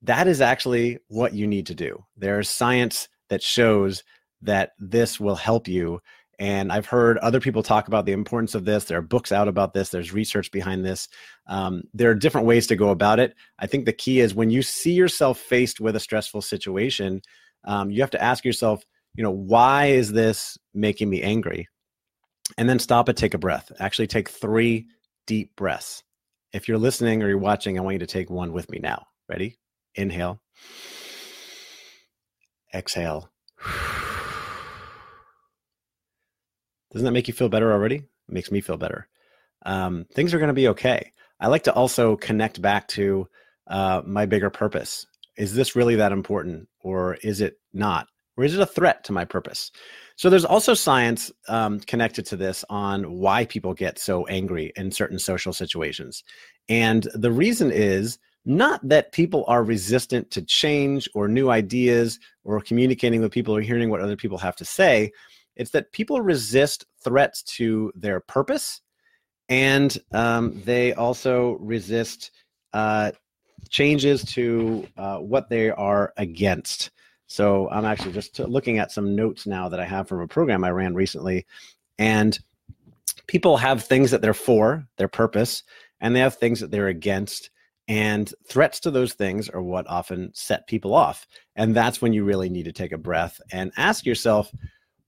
That 0.02 0.26
is 0.26 0.40
actually 0.40 0.98
what 1.06 1.34
you 1.34 1.46
need 1.46 1.66
to 1.66 1.76
do. 1.76 2.04
There's 2.16 2.50
science 2.50 3.08
that 3.28 3.44
shows 3.44 4.02
that 4.42 4.72
this 4.80 5.20
will 5.20 5.36
help 5.36 5.68
you 5.68 6.00
and 6.40 6.72
I've 6.72 6.86
heard 6.86 7.18
other 7.18 7.38
people 7.38 7.62
talk 7.62 7.86
about 7.86 8.06
the 8.06 8.12
importance 8.12 8.56
of 8.56 8.64
this. 8.64 8.86
There 8.86 8.98
are 8.98 9.02
books 9.02 9.30
out 9.30 9.46
about 9.46 9.74
this. 9.74 9.90
There's 9.90 10.12
research 10.12 10.50
behind 10.50 10.84
this. 10.84 11.06
Um, 11.46 11.82
there 11.92 12.10
are 12.10 12.14
different 12.14 12.46
ways 12.46 12.66
to 12.68 12.76
go 12.76 12.88
about 12.88 13.20
it. 13.20 13.34
I 13.58 13.66
think 13.66 13.84
the 13.84 13.92
key 13.92 14.20
is 14.20 14.34
when 14.34 14.50
you 14.50 14.62
see 14.62 14.92
yourself 14.92 15.38
faced 15.38 15.80
with 15.80 15.94
a 15.96 16.00
stressful 16.00 16.40
situation, 16.40 17.20
um, 17.64 17.90
you 17.90 18.00
have 18.00 18.10
to 18.12 18.22
ask 18.22 18.42
yourself, 18.42 18.82
you 19.20 19.24
know, 19.24 19.30
why 19.30 19.88
is 19.88 20.12
this 20.12 20.56
making 20.72 21.10
me 21.10 21.20
angry? 21.20 21.68
And 22.56 22.66
then 22.66 22.78
stop 22.78 23.06
and 23.06 23.18
take 23.18 23.34
a 23.34 23.38
breath. 23.38 23.70
Actually, 23.78 24.06
take 24.06 24.30
three 24.30 24.86
deep 25.26 25.54
breaths. 25.56 26.02
If 26.54 26.66
you're 26.66 26.78
listening 26.78 27.22
or 27.22 27.28
you're 27.28 27.36
watching, 27.36 27.78
I 27.78 27.82
want 27.82 27.96
you 27.96 27.98
to 27.98 28.06
take 28.06 28.30
one 28.30 28.50
with 28.50 28.70
me 28.70 28.78
now. 28.78 29.04
Ready? 29.28 29.58
Inhale. 29.94 30.40
Exhale. 32.72 33.30
Doesn't 36.90 37.04
that 37.04 37.12
make 37.12 37.28
you 37.28 37.34
feel 37.34 37.50
better 37.50 37.74
already? 37.74 37.96
It 37.96 38.04
makes 38.26 38.50
me 38.50 38.62
feel 38.62 38.78
better. 38.78 39.06
Um, 39.66 40.06
things 40.14 40.32
are 40.32 40.38
going 40.38 40.48
to 40.48 40.54
be 40.54 40.68
okay. 40.68 41.12
I 41.40 41.48
like 41.48 41.64
to 41.64 41.74
also 41.74 42.16
connect 42.16 42.62
back 42.62 42.88
to 42.88 43.28
uh, 43.66 44.00
my 44.06 44.24
bigger 44.24 44.48
purpose. 44.48 45.04
Is 45.36 45.54
this 45.54 45.76
really 45.76 45.96
that 45.96 46.10
important, 46.10 46.68
or 46.80 47.16
is 47.16 47.42
it 47.42 47.58
not? 47.74 48.06
Or 48.40 48.44
is 48.44 48.54
it 48.54 48.60
a 48.60 48.66
threat 48.66 49.04
to 49.04 49.12
my 49.12 49.26
purpose? 49.26 49.70
So 50.16 50.30
there's 50.30 50.46
also 50.46 50.72
science 50.72 51.30
um, 51.48 51.78
connected 51.80 52.24
to 52.26 52.36
this 52.36 52.64
on 52.70 53.18
why 53.18 53.44
people 53.44 53.74
get 53.74 53.98
so 53.98 54.26
angry 54.26 54.72
in 54.76 54.90
certain 54.92 55.18
social 55.18 55.52
situations. 55.52 56.24
And 56.68 57.06
the 57.14 57.30
reason 57.30 57.70
is 57.70 58.18
not 58.46 58.80
that 58.88 59.12
people 59.12 59.44
are 59.46 59.62
resistant 59.62 60.30
to 60.30 60.42
change 60.42 61.06
or 61.14 61.28
new 61.28 61.50
ideas 61.50 62.18
or 62.44 62.62
communicating 62.62 63.20
with 63.20 63.30
people 63.30 63.54
or 63.54 63.60
hearing 63.60 63.90
what 63.90 64.00
other 64.00 64.16
people 64.16 64.38
have 64.38 64.56
to 64.56 64.64
say, 64.64 65.12
it's 65.56 65.72
that 65.72 65.92
people 65.92 66.22
resist 66.22 66.86
threats 67.04 67.42
to 67.42 67.92
their 67.94 68.20
purpose, 68.20 68.80
and 69.50 69.98
um, 70.12 70.62
they 70.64 70.94
also 70.94 71.58
resist 71.58 72.30
uh, 72.72 73.10
changes 73.68 74.24
to 74.24 74.86
uh, 74.96 75.18
what 75.18 75.50
they 75.50 75.68
are 75.68 76.14
against. 76.16 76.90
So 77.30 77.70
I'm 77.70 77.84
actually 77.84 78.10
just 78.10 78.40
looking 78.40 78.78
at 78.78 78.90
some 78.90 79.14
notes 79.14 79.46
now 79.46 79.68
that 79.68 79.78
I 79.78 79.84
have 79.84 80.08
from 80.08 80.20
a 80.20 80.26
program 80.26 80.64
I 80.64 80.72
ran 80.72 80.96
recently, 80.96 81.46
and 81.96 82.36
people 83.28 83.56
have 83.56 83.84
things 83.84 84.10
that 84.10 84.20
they're 84.20 84.34
for, 84.34 84.84
their 84.96 85.06
purpose, 85.06 85.62
and 86.00 86.14
they 86.14 86.18
have 86.18 86.34
things 86.34 86.58
that 86.58 86.72
they're 86.72 86.88
against. 86.88 87.50
And 87.86 88.34
threats 88.48 88.80
to 88.80 88.90
those 88.90 89.12
things 89.12 89.48
are 89.48 89.62
what 89.62 89.88
often 89.88 90.32
set 90.34 90.66
people 90.66 90.92
off. 90.92 91.24
And 91.54 91.72
that's 91.72 92.02
when 92.02 92.12
you 92.12 92.24
really 92.24 92.48
need 92.48 92.64
to 92.64 92.72
take 92.72 92.90
a 92.90 92.98
breath 92.98 93.40
and 93.52 93.70
ask 93.76 94.04
yourself, 94.04 94.50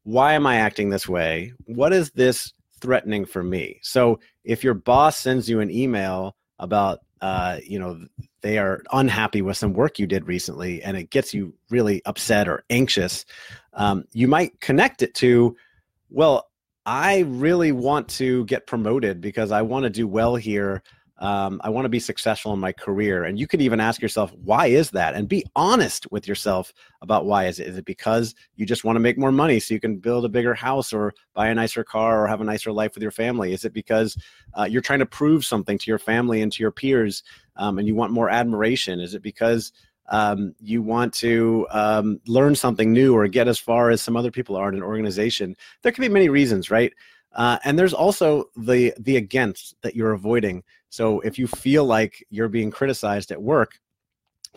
why 0.05 0.35
am 0.35 0.47
I 0.47 0.57
acting 0.57 0.91
this 0.91 1.09
way? 1.09 1.52
What 1.64 1.93
is 1.93 2.12
this 2.12 2.52
threatening 2.81 3.25
for 3.25 3.43
me? 3.43 3.81
So 3.83 4.21
if 4.45 4.62
your 4.62 4.75
boss 4.75 5.17
sends 5.17 5.49
you 5.49 5.59
an 5.59 5.73
email 5.73 6.37
about, 6.62 7.00
uh, 7.21 7.59
you 7.66 7.78
know, 7.78 8.00
they 8.40 8.57
are 8.57 8.83
unhappy 8.92 9.42
with 9.42 9.57
some 9.57 9.75
work 9.75 9.99
you 9.99 10.07
did 10.07 10.26
recently 10.26 10.83
and 10.83 10.97
it 10.97 11.11
gets 11.11 11.35
you 11.35 11.52
really 11.71 12.00
upset 12.07 12.49
or 12.49 12.64
anxious, 12.71 13.26
um, 13.75 14.04
you 14.12 14.28
might 14.28 14.59
connect 14.61 15.02
it 15.02 15.12
to, 15.14 15.54
well, 16.09 16.49
I 16.87 17.21
really 17.21 17.73
want 17.73 18.09
to 18.11 18.45
get 18.47 18.66
promoted 18.66 19.21
because 19.21 19.52
I 19.52 19.62
want 19.62 19.85
to 19.85 19.90
do 19.90 20.07
well 20.09 20.37
here 20.37 20.83
um, 21.23 21.61
I 21.62 21.71
want 21.71 21.85
to 21.85 21.88
be 21.88 22.00
successful 22.00 22.52
in 22.52 22.59
my 22.59 22.73
career. 22.73 23.23
And 23.23 23.38
you 23.38 23.47
could 23.47 23.62
even 23.62 23.79
ask 23.79 24.02
yourself, 24.02 24.33
why 24.43 24.67
is 24.67 24.91
that? 24.91 25.14
And 25.14 25.29
be 25.29 25.45
honest 25.55 26.11
with 26.11 26.26
yourself 26.26 26.75
about 27.00 27.26
why 27.26 27.47
is 27.47 27.61
it? 27.61 27.69
Is 27.69 27.79
it 27.79 27.85
because 27.85 28.35
you 28.57 28.67
just 28.67 28.83
want 28.83 28.97
to 28.97 29.00
make 29.00 29.17
more 29.17 29.31
money 29.31 29.61
so 29.61 29.73
you 29.73 29.79
can 29.79 29.99
build 29.99 30.25
a 30.25 30.29
bigger 30.29 30.52
house 30.52 30.93
or 30.93 31.14
buy 31.33 31.47
a 31.47 31.55
nicer 31.55 31.85
car 31.85 32.25
or 32.25 32.26
have 32.26 32.41
a 32.41 32.45
nicer 32.45 32.73
life 32.73 32.95
with 32.95 33.05
your 33.05 33.12
family? 33.12 33.52
Is 33.52 33.64
it 33.64 33.73
because 33.73 34.19
uh, 34.55 34.64
you're 34.64 34.83
trying 34.83 34.99
to 34.99 35.07
prove 35.07 35.45
something 35.45 35.79
to 35.79 35.91
your 35.93 36.00
family 36.00 36.43
and 36.43 36.50
to 36.50 36.61
your 36.61 36.73
peers 36.73 37.23
um, 37.55 37.79
and 37.79 37.87
you 37.87 37.95
want 37.95 38.12
more 38.12 38.29
admiration? 38.29 38.99
Is 38.99 39.14
it 39.14 39.23
because 39.23 39.71
um, 40.09 40.57
you 40.59 40.83
want 40.83 41.14
to 41.14 41.69
um, 41.71 42.21
learn 42.26 42.57
something 42.57 42.93
new 42.93 43.14
or 43.14 43.29
get 43.29 43.47
as 43.47 43.61
far 43.61 43.91
as 43.91 44.02
some 44.02 44.17
other 44.17 44.33
people 44.33 44.57
are 44.57 44.69
in 44.69 44.75
an 44.75 44.83
organization? 44.83 45.55
There 45.83 45.93
can 45.93 46.02
be 46.02 46.09
many 46.09 46.29
reasons, 46.29 46.69
right? 46.69 46.93
Uh, 47.35 47.59
and 47.65 47.79
there's 47.79 47.95
also 47.95 48.45
the 48.57 48.93
the 48.99 49.17
against 49.17 49.75
that 49.83 49.97
you're 49.97 50.12
avoiding. 50.12 50.62
So 50.91 51.21
if 51.21 51.39
you 51.39 51.47
feel 51.47 51.85
like 51.85 52.25
you're 52.31 52.49
being 52.49 52.71
criticized 52.71 53.33
at 53.33 53.41
work, 53.41 53.79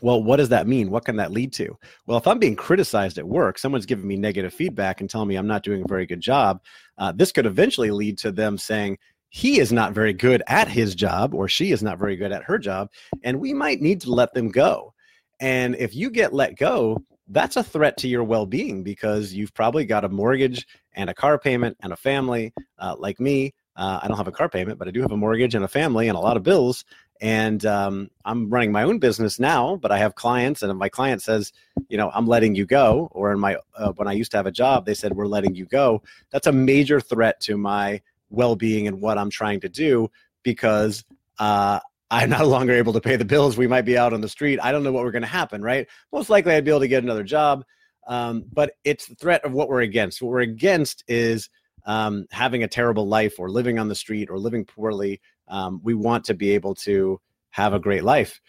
well, 0.01 0.21
what 0.21 0.37
does 0.37 0.49
that 0.49 0.67
mean? 0.67 0.89
What 0.89 1.05
can 1.05 1.15
that 1.17 1.31
lead 1.31 1.53
to? 1.53 1.77
Well, 2.05 2.17
if 2.17 2.27
I'm 2.27 2.39
being 2.39 2.55
criticized 2.55 3.17
at 3.17 3.27
work, 3.27 3.57
someone's 3.57 3.85
giving 3.85 4.07
me 4.07 4.17
negative 4.17 4.53
feedback 4.53 4.99
and 4.99 5.09
telling 5.09 5.29
me 5.29 5.37
I'm 5.37 5.47
not 5.47 5.63
doing 5.63 5.83
a 5.83 5.87
very 5.87 6.05
good 6.05 6.19
job, 6.19 6.61
uh, 6.97 7.13
this 7.13 7.31
could 7.31 7.45
eventually 7.45 7.91
lead 7.91 8.17
to 8.19 8.31
them 8.31 8.57
saying, 8.57 8.97
he 9.29 9.59
is 9.59 9.71
not 9.71 9.93
very 9.93 10.13
good 10.13 10.41
at 10.47 10.67
his 10.67 10.95
job 10.95 11.33
or 11.33 11.47
she 11.49 11.71
is 11.71 11.83
not 11.83 11.99
very 11.99 12.15
good 12.15 12.31
at 12.31 12.43
her 12.43 12.57
job, 12.57 12.89
and 13.23 13.39
we 13.39 13.53
might 13.53 13.81
need 13.81 13.99
to 14.01 14.11
let 14.11 14.33
them 14.33 14.49
go. 14.49 14.93
And 15.41 15.75
if 15.75 15.93
you 15.93 16.09
get 16.09 16.33
let 16.33 16.57
go, 16.57 17.03
that's 17.29 17.55
a 17.55 17.63
threat 17.63 17.97
to 17.97 18.07
your 18.07 18.23
well-being 18.23 18.83
because 18.83 19.33
you've 19.33 19.53
probably 19.53 19.85
got 19.85 20.03
a 20.05 20.09
mortgage 20.09 20.67
and 20.93 21.09
a 21.09 21.13
car 21.13 21.39
payment 21.39 21.75
and 21.81 21.91
a 21.91 21.95
family 21.95 22.53
uh, 22.79 22.95
like 22.97 23.19
me 23.19 23.53
uh, 23.75 23.99
i 24.01 24.07
don't 24.07 24.17
have 24.17 24.27
a 24.27 24.31
car 24.31 24.49
payment 24.49 24.77
but 24.77 24.87
i 24.87 24.91
do 24.91 25.01
have 25.01 25.11
a 25.11 25.17
mortgage 25.17 25.55
and 25.55 25.65
a 25.65 25.67
family 25.67 26.07
and 26.07 26.17
a 26.17 26.21
lot 26.21 26.37
of 26.37 26.43
bills 26.43 26.85
and 27.21 27.65
um, 27.65 28.09
i'm 28.25 28.49
running 28.49 28.71
my 28.71 28.83
own 28.83 28.99
business 28.99 29.39
now 29.39 29.75
but 29.77 29.91
i 29.91 29.97
have 29.97 30.15
clients 30.15 30.61
and 30.61 30.71
if 30.71 30.77
my 30.77 30.89
client 30.89 31.21
says 31.21 31.51
you 31.87 31.97
know 31.97 32.11
i'm 32.13 32.27
letting 32.27 32.53
you 32.53 32.65
go 32.65 33.09
or 33.11 33.31
in 33.31 33.39
my 33.39 33.57
uh, 33.77 33.91
when 33.93 34.07
i 34.07 34.13
used 34.13 34.31
to 34.31 34.37
have 34.37 34.47
a 34.47 34.51
job 34.51 34.85
they 34.85 34.93
said 34.93 35.13
we're 35.13 35.27
letting 35.27 35.55
you 35.55 35.65
go 35.65 36.01
that's 36.31 36.47
a 36.47 36.51
major 36.51 36.99
threat 36.99 37.39
to 37.39 37.57
my 37.57 37.99
well-being 38.29 38.87
and 38.87 39.01
what 39.01 39.17
i'm 39.17 39.29
trying 39.29 39.59
to 39.59 39.69
do 39.69 40.09
because 40.43 41.03
uh, 41.39 41.79
I'm 42.11 42.29
no 42.29 42.45
longer 42.47 42.73
able 42.73 42.93
to 42.93 43.01
pay 43.01 43.15
the 43.15 43.25
bills. 43.25 43.57
We 43.57 43.67
might 43.67 43.83
be 43.85 43.97
out 43.97 44.13
on 44.13 44.21
the 44.21 44.29
street. 44.29 44.59
I 44.61 44.71
don't 44.71 44.83
know 44.83 44.91
what 44.91 45.03
we're 45.03 45.11
going 45.11 45.21
to 45.21 45.27
happen, 45.27 45.61
right? 45.61 45.87
Most 46.11 46.29
likely 46.29 46.53
I'd 46.53 46.65
be 46.65 46.71
able 46.71 46.81
to 46.81 46.87
get 46.87 47.03
another 47.03 47.23
job. 47.23 47.63
Um, 48.07 48.45
but 48.51 48.73
it's 48.83 49.07
the 49.07 49.15
threat 49.15 49.43
of 49.45 49.53
what 49.53 49.67
we're 49.67 49.81
against. 49.81 50.21
What 50.21 50.29
we're 50.29 50.41
against 50.41 51.03
is 51.07 51.49
um, 51.85 52.25
having 52.31 52.63
a 52.63 52.67
terrible 52.67 53.07
life 53.07 53.39
or 53.39 53.49
living 53.49 53.79
on 53.79 53.87
the 53.87 53.95
street 53.95 54.29
or 54.29 54.37
living 54.37 54.65
poorly. 54.65 55.21
Um, 55.47 55.81
we 55.83 55.93
want 55.93 56.25
to 56.25 56.33
be 56.33 56.51
able 56.51 56.75
to 56.75 57.19
have 57.51 57.73
a 57.73 57.79
great 57.79 58.03
life. 58.03 58.41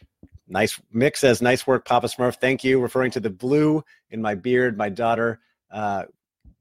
Nice 0.48 0.80
mix 0.92 1.20
says, 1.20 1.42
nice 1.42 1.66
work, 1.66 1.84
Papa 1.84 2.06
Smurf. 2.06 2.36
Thank 2.36 2.64
you. 2.64 2.80
Referring 2.80 3.10
to 3.12 3.20
the 3.20 3.30
blue 3.30 3.82
in 4.10 4.22
my 4.22 4.34
beard, 4.34 4.76
my 4.76 4.88
daughter 4.88 5.40
uh, 5.70 6.04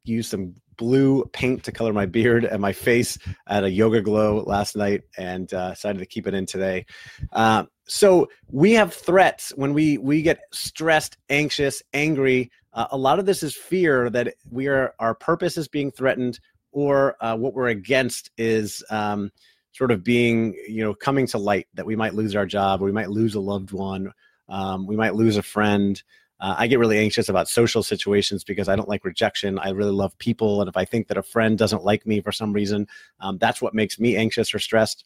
used 0.03 0.31
some 0.31 0.55
blue 0.77 1.25
paint 1.33 1.63
to 1.63 1.71
color 1.71 1.93
my 1.93 2.05
beard 2.05 2.45
and 2.45 2.61
my 2.61 2.73
face 2.73 3.17
at 3.47 3.63
a 3.63 3.69
yoga 3.69 4.01
glow 4.01 4.43
last 4.45 4.75
night 4.75 5.03
and 5.17 5.53
uh, 5.53 5.71
decided 5.71 5.99
to 5.99 6.05
keep 6.05 6.27
it 6.27 6.33
in 6.33 6.45
today. 6.45 6.85
Uh, 7.31 7.65
so 7.87 8.27
we 8.49 8.73
have 8.73 8.93
threats 8.93 9.53
when 9.55 9.73
we 9.73 9.97
we 9.97 10.21
get 10.21 10.39
stressed, 10.51 11.17
anxious, 11.29 11.83
angry. 11.93 12.51
Uh, 12.73 12.87
a 12.91 12.97
lot 12.97 13.19
of 13.19 13.25
this 13.25 13.43
is 13.43 13.55
fear 13.55 14.09
that 14.09 14.33
we 14.49 14.67
are 14.67 14.93
our 14.99 15.13
purpose 15.13 15.57
is 15.57 15.67
being 15.67 15.91
threatened, 15.91 16.39
or 16.71 17.15
uh, 17.21 17.35
what 17.35 17.53
we're 17.53 17.67
against 17.67 18.31
is 18.37 18.83
um, 18.89 19.31
sort 19.71 19.91
of 19.91 20.03
being 20.03 20.53
you 20.67 20.83
know 20.83 20.93
coming 20.95 21.27
to 21.27 21.37
light 21.37 21.67
that 21.75 21.85
we 21.85 21.95
might 21.95 22.15
lose 22.15 22.35
our 22.35 22.45
job, 22.45 22.81
we 22.81 22.91
might 22.91 23.09
lose 23.09 23.35
a 23.35 23.39
loved 23.39 23.71
one, 23.71 24.11
um, 24.49 24.87
we 24.87 24.95
might 24.95 25.15
lose 25.15 25.37
a 25.37 25.43
friend. 25.43 26.01
Uh, 26.39 26.55
I 26.57 26.67
get 26.67 26.79
really 26.79 26.99
anxious 26.99 27.29
about 27.29 27.47
social 27.47 27.81
situations 27.81 28.43
because 28.43 28.67
I 28.67 28.75
don't 28.75 28.89
like 28.89 29.05
rejection. 29.05 29.57
I 29.59 29.69
really 29.69 29.91
love 29.91 30.17
people. 30.17 30.61
And 30.61 30.69
if 30.69 30.75
I 30.75 30.85
think 30.85 31.07
that 31.07 31.17
a 31.17 31.23
friend 31.23 31.57
doesn't 31.57 31.83
like 31.83 32.05
me 32.05 32.21
for 32.21 32.31
some 32.31 32.51
reason, 32.51 32.87
um, 33.21 33.37
that's 33.37 33.61
what 33.61 33.73
makes 33.73 33.99
me 33.99 34.17
anxious 34.17 34.53
or 34.53 34.59
stressed. 34.59 35.05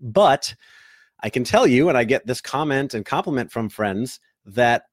But 0.00 0.54
I 1.20 1.30
can 1.30 1.44
tell 1.44 1.66
you, 1.66 1.88
and 1.88 1.96
I 1.96 2.04
get 2.04 2.26
this 2.26 2.40
comment 2.40 2.92
and 2.92 3.06
compliment 3.06 3.50
from 3.50 3.70
friends, 3.70 4.20
that 4.44 4.84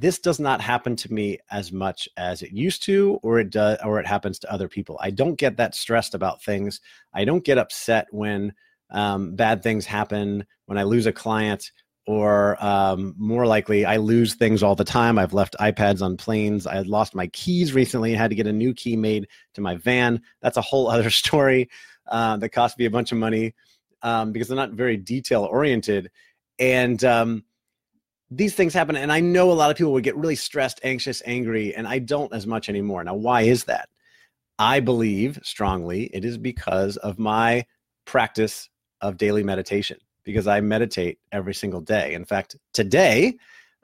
this 0.00 0.18
does 0.18 0.38
not 0.38 0.60
happen 0.60 0.94
to 0.94 1.12
me 1.12 1.38
as 1.50 1.72
much 1.72 2.08
as 2.16 2.42
it 2.42 2.52
used 2.52 2.82
to 2.82 3.18
or 3.22 3.38
it 3.38 3.50
does 3.50 3.78
or 3.82 3.98
it 3.98 4.06
happens 4.06 4.38
to 4.38 4.52
other 4.52 4.68
people 4.68 4.98
i 5.00 5.10
don't 5.10 5.36
get 5.36 5.56
that 5.56 5.74
stressed 5.74 6.14
about 6.14 6.42
things 6.42 6.80
i 7.14 7.24
don't 7.24 7.44
get 7.44 7.58
upset 7.58 8.06
when 8.10 8.52
um, 8.90 9.34
bad 9.34 9.62
things 9.62 9.86
happen 9.86 10.44
when 10.66 10.76
i 10.76 10.82
lose 10.82 11.06
a 11.06 11.12
client 11.12 11.72
or 12.06 12.56
um, 12.64 13.14
more 13.18 13.46
likely, 13.46 13.84
I 13.84 13.96
lose 13.96 14.34
things 14.34 14.62
all 14.62 14.76
the 14.76 14.84
time. 14.84 15.18
I've 15.18 15.34
left 15.34 15.56
iPads 15.60 16.02
on 16.02 16.16
planes. 16.16 16.66
I 16.66 16.80
lost 16.82 17.14
my 17.14 17.26
keys 17.28 17.72
recently 17.72 18.12
and 18.12 18.20
had 18.20 18.30
to 18.30 18.36
get 18.36 18.46
a 18.46 18.52
new 18.52 18.72
key 18.74 18.96
made 18.96 19.26
to 19.54 19.60
my 19.60 19.76
van. 19.76 20.22
That's 20.40 20.56
a 20.56 20.62
whole 20.62 20.88
other 20.90 21.10
story 21.10 21.68
uh, 22.06 22.36
that 22.36 22.50
cost 22.50 22.78
me 22.78 22.84
a 22.84 22.90
bunch 22.90 23.12
of 23.12 23.18
money. 23.18 23.54
um, 24.02 24.32
because 24.32 24.48
they're 24.48 24.56
not 24.56 24.70
very 24.72 24.96
detail 24.96 25.42
oriented. 25.44 26.10
And 26.58 27.02
um, 27.04 27.44
these 28.30 28.54
things 28.54 28.72
happen. 28.72 28.96
And 28.96 29.12
I 29.12 29.20
know 29.20 29.50
a 29.50 29.54
lot 29.54 29.70
of 29.70 29.76
people 29.76 29.92
would 29.92 30.04
get 30.04 30.16
really 30.16 30.36
stressed, 30.36 30.80
anxious, 30.84 31.22
angry, 31.26 31.74
and 31.74 31.86
I 31.88 31.98
don't 31.98 32.32
as 32.32 32.46
much 32.46 32.68
anymore. 32.68 33.02
Now, 33.04 33.14
why 33.14 33.42
is 33.42 33.64
that? 33.64 33.88
I 34.58 34.80
believe 34.80 35.38
strongly 35.42 36.04
it 36.14 36.24
is 36.24 36.38
because 36.38 36.96
of 36.98 37.18
my 37.18 37.66
practice 38.04 38.70
of 39.00 39.18
daily 39.18 39.42
meditation, 39.42 39.98
because 40.26 40.48
I 40.48 40.60
meditate 40.60 41.18
every 41.32 41.54
single 41.54 41.80
day. 41.80 42.12
In 42.12 42.26
fact, 42.26 42.56
today 42.74 43.38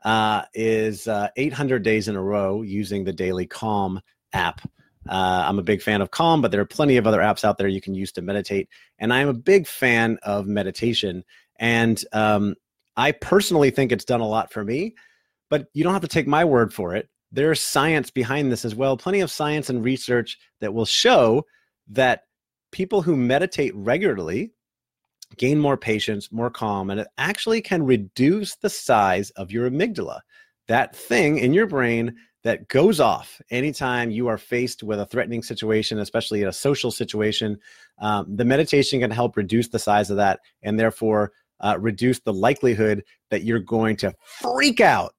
uh, 0.05 0.43
is 0.53 1.07
uh, 1.07 1.29
800 1.37 1.83
days 1.83 2.09
in 2.09 2.17
a 2.17 2.23
row 2.23 2.61
using 2.61 3.05
the 3.05 3.13
Daily 3.13 3.47
Calm 3.47 4.01
app. 4.35 4.61
Uh, 5.09 5.45
I'm 5.47 5.61
a 5.61 5.63
big 5.63 5.81
fan 5.81 6.03
of 6.03 6.11
Calm, 6.11 6.43
but 6.43 6.51
there 6.51 6.61
are 6.61 6.67
plenty 6.67 6.97
of 6.97 7.07
other 7.07 7.21
apps 7.21 7.45
out 7.45 7.59
there 7.59 7.69
you 7.69 7.81
can 7.81 7.95
use 7.95 8.11
to 8.13 8.23
meditate. 8.23 8.69
And 8.99 9.13
I'm 9.13 9.29
a 9.29 9.35
big 9.35 9.69
fan 9.69 10.19
of 10.25 10.47
meditation. 10.47 11.25
And 11.57 12.05
um, 12.13 12.57
I 12.97 13.13
personally 13.13 13.71
think 13.71 13.93
it's 13.93 14.05
done 14.05 14.21
a 14.21 14.29
lot 14.29 14.53
for 14.53 14.65
me, 14.65 14.97
but 15.49 15.69
you 15.75 15.85
don't 15.85 15.93
have 15.93 16.03
to 16.03 16.09
take 16.09 16.27
my 16.27 16.45
word 16.45 16.75
for 16.75 16.97
it. 16.97 17.09
There's 17.31 17.61
science 17.61 18.11
behind 18.11 18.51
this 18.51 18.65
as 18.65 18.75
well, 18.75 18.97
plenty 18.97 19.21
of 19.21 19.31
science 19.31 19.71
and 19.71 19.85
research 19.85 20.39
that 20.61 20.75
will 20.75 20.85
show 20.85 21.47
that 21.89 22.25
people 22.73 23.01
who 23.01 23.17
meditate 23.17 23.75
regularly 23.77 24.53
gain 25.37 25.59
more 25.59 25.77
patience, 25.77 26.31
more 26.33 26.51
calm, 26.51 26.91
and 26.91 27.01
it 27.01 27.09
actually 27.19 27.61
can 27.61 27.83
reduce 27.83 28.57
the 28.57 28.71
size 28.71 29.31
of 29.31 29.51
your 29.51 29.71
amygdala. 29.71 30.21
That 30.69 30.95
thing 30.95 31.39
in 31.39 31.53
your 31.53 31.67
brain 31.67 32.15
that 32.45 32.69
goes 32.69 33.01
off 33.01 33.41
anytime 33.51 34.11
you 34.11 34.27
are 34.29 34.39
faced 34.39 34.83
with 34.83 34.99
a 34.99 35.07
threatening 35.07 35.43
situation, 35.43 35.99
especially 35.99 36.43
in 36.43 36.49
a 36.49 36.53
social 36.53 36.91
situation. 36.91 37.59
Um, 37.99 38.37
the 38.37 38.45
meditation 38.45 39.01
can 39.01 39.11
help 39.11 39.37
reduce 39.37 39.69
the 39.69 39.79
size 39.79 40.11
of 40.11 40.17
that 40.17 40.41
and 40.63 40.79
therefore 40.79 41.33
uh, 41.61 41.77
reduce 41.79 42.19
the 42.21 42.33
likelihood 42.33 43.05
that 43.31 43.45
you're 43.45 43.61
going 43.61 43.97
to 43.97 44.13
freak 44.41 44.81
out 44.81 45.15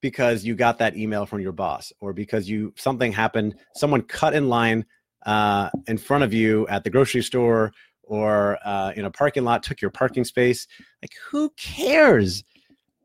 because 0.00 0.44
you 0.44 0.54
got 0.54 0.78
that 0.78 0.96
email 0.96 1.26
from 1.26 1.40
your 1.40 1.52
boss 1.52 1.92
or 2.00 2.12
because 2.12 2.48
you 2.48 2.72
something 2.76 3.10
happened 3.10 3.56
someone 3.74 4.02
cut 4.02 4.32
in 4.32 4.48
line 4.48 4.86
uh, 5.26 5.68
in 5.88 5.98
front 5.98 6.22
of 6.22 6.32
you 6.32 6.66
at 6.68 6.84
the 6.84 6.90
grocery 6.90 7.22
store 7.22 7.72
or 8.08 8.58
uh, 8.64 8.92
in 8.96 9.04
a 9.04 9.10
parking 9.10 9.44
lot 9.44 9.62
took 9.62 9.80
your 9.80 9.90
parking 9.90 10.24
space 10.24 10.66
like 11.02 11.12
who 11.30 11.50
cares 11.56 12.42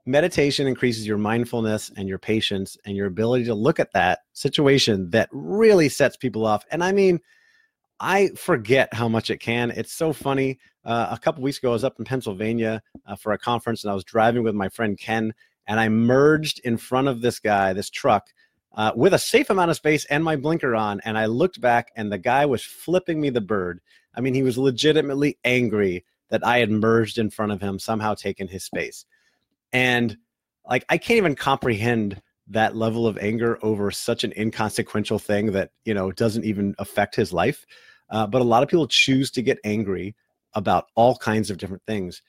meditation 0.05 0.67
increases 0.67 1.07
your 1.07 1.17
mindfulness 1.17 1.91
and 1.95 2.09
your 2.09 2.19
patience 2.19 2.77
and 2.85 2.97
your 2.97 3.07
ability 3.07 3.45
to 3.45 3.55
look 3.55 3.79
at 3.79 3.93
that 3.93 4.19
situation 4.33 5.09
that 5.11 5.29
really 5.31 5.87
sets 5.87 6.17
people 6.17 6.45
off 6.45 6.65
and 6.71 6.83
i 6.83 6.91
mean 6.91 7.19
I 7.99 8.31
forget 8.35 8.93
how 8.93 9.07
much 9.07 9.29
it 9.29 9.37
can. 9.37 9.71
It's 9.71 9.93
so 9.93 10.11
funny. 10.11 10.59
Uh, 10.83 11.07
a 11.11 11.17
couple 11.17 11.41
weeks 11.41 11.57
ago, 11.57 11.69
I 11.69 11.73
was 11.73 11.85
up 11.85 11.95
in 11.99 12.03
Pennsylvania 12.03 12.81
uh, 13.05 13.15
for 13.15 13.31
a 13.31 13.37
conference, 13.37 13.83
and 13.83 13.91
I 13.91 13.93
was 13.93 14.03
driving 14.03 14.43
with 14.43 14.55
my 14.55 14.67
friend 14.67 14.97
Ken, 14.97 15.33
and 15.67 15.79
I 15.79 15.87
merged 15.87 16.59
in 16.65 16.75
front 16.75 17.07
of 17.07 17.21
this 17.21 17.39
guy, 17.39 17.71
this 17.71 17.89
truck, 17.89 18.27
uh, 18.75 18.91
with 18.93 19.13
a 19.13 19.19
safe 19.19 19.49
amount 19.49 19.71
of 19.71 19.77
space 19.77 20.03
and 20.05 20.21
my 20.21 20.35
blinker 20.35 20.75
on. 20.75 20.99
And 21.05 21.17
I 21.17 21.27
looked 21.27 21.61
back, 21.61 21.91
and 21.95 22.11
the 22.11 22.17
guy 22.17 22.45
was 22.45 22.63
flipping 22.63 23.21
me 23.21 23.29
the 23.29 23.39
bird. 23.39 23.79
I 24.15 24.21
mean, 24.21 24.33
he 24.33 24.43
was 24.43 24.57
legitimately 24.57 25.37
angry 25.43 26.05
that 26.29 26.45
I 26.45 26.59
had 26.59 26.71
merged 26.71 27.17
in 27.17 27.29
front 27.29 27.51
of 27.51 27.61
him, 27.61 27.79
somehow 27.79 28.13
taken 28.13 28.47
his 28.47 28.63
space. 28.63 29.05
And 29.71 30.17
like, 30.67 30.85
I 30.89 30.97
can't 30.97 31.17
even 31.17 31.35
comprehend 31.35 32.21
that 32.47 32.75
level 32.75 33.07
of 33.07 33.17
anger 33.17 33.57
over 33.61 33.91
such 33.91 34.23
an 34.23 34.33
inconsequential 34.35 35.19
thing 35.19 35.51
that 35.53 35.71
you 35.85 35.93
know 35.93 36.11
doesn't 36.11 36.45
even 36.45 36.75
affect 36.77 37.15
his 37.15 37.31
life 37.31 37.65
uh, 38.09 38.27
but 38.27 38.41
a 38.41 38.45
lot 38.45 38.63
of 38.63 38.69
people 38.69 38.87
choose 38.87 39.31
to 39.31 39.41
get 39.41 39.59
angry 39.63 40.15
about 40.53 40.87
all 40.95 41.15
kinds 41.15 41.49
of 41.49 41.57
different 41.57 41.83
things 41.85 42.21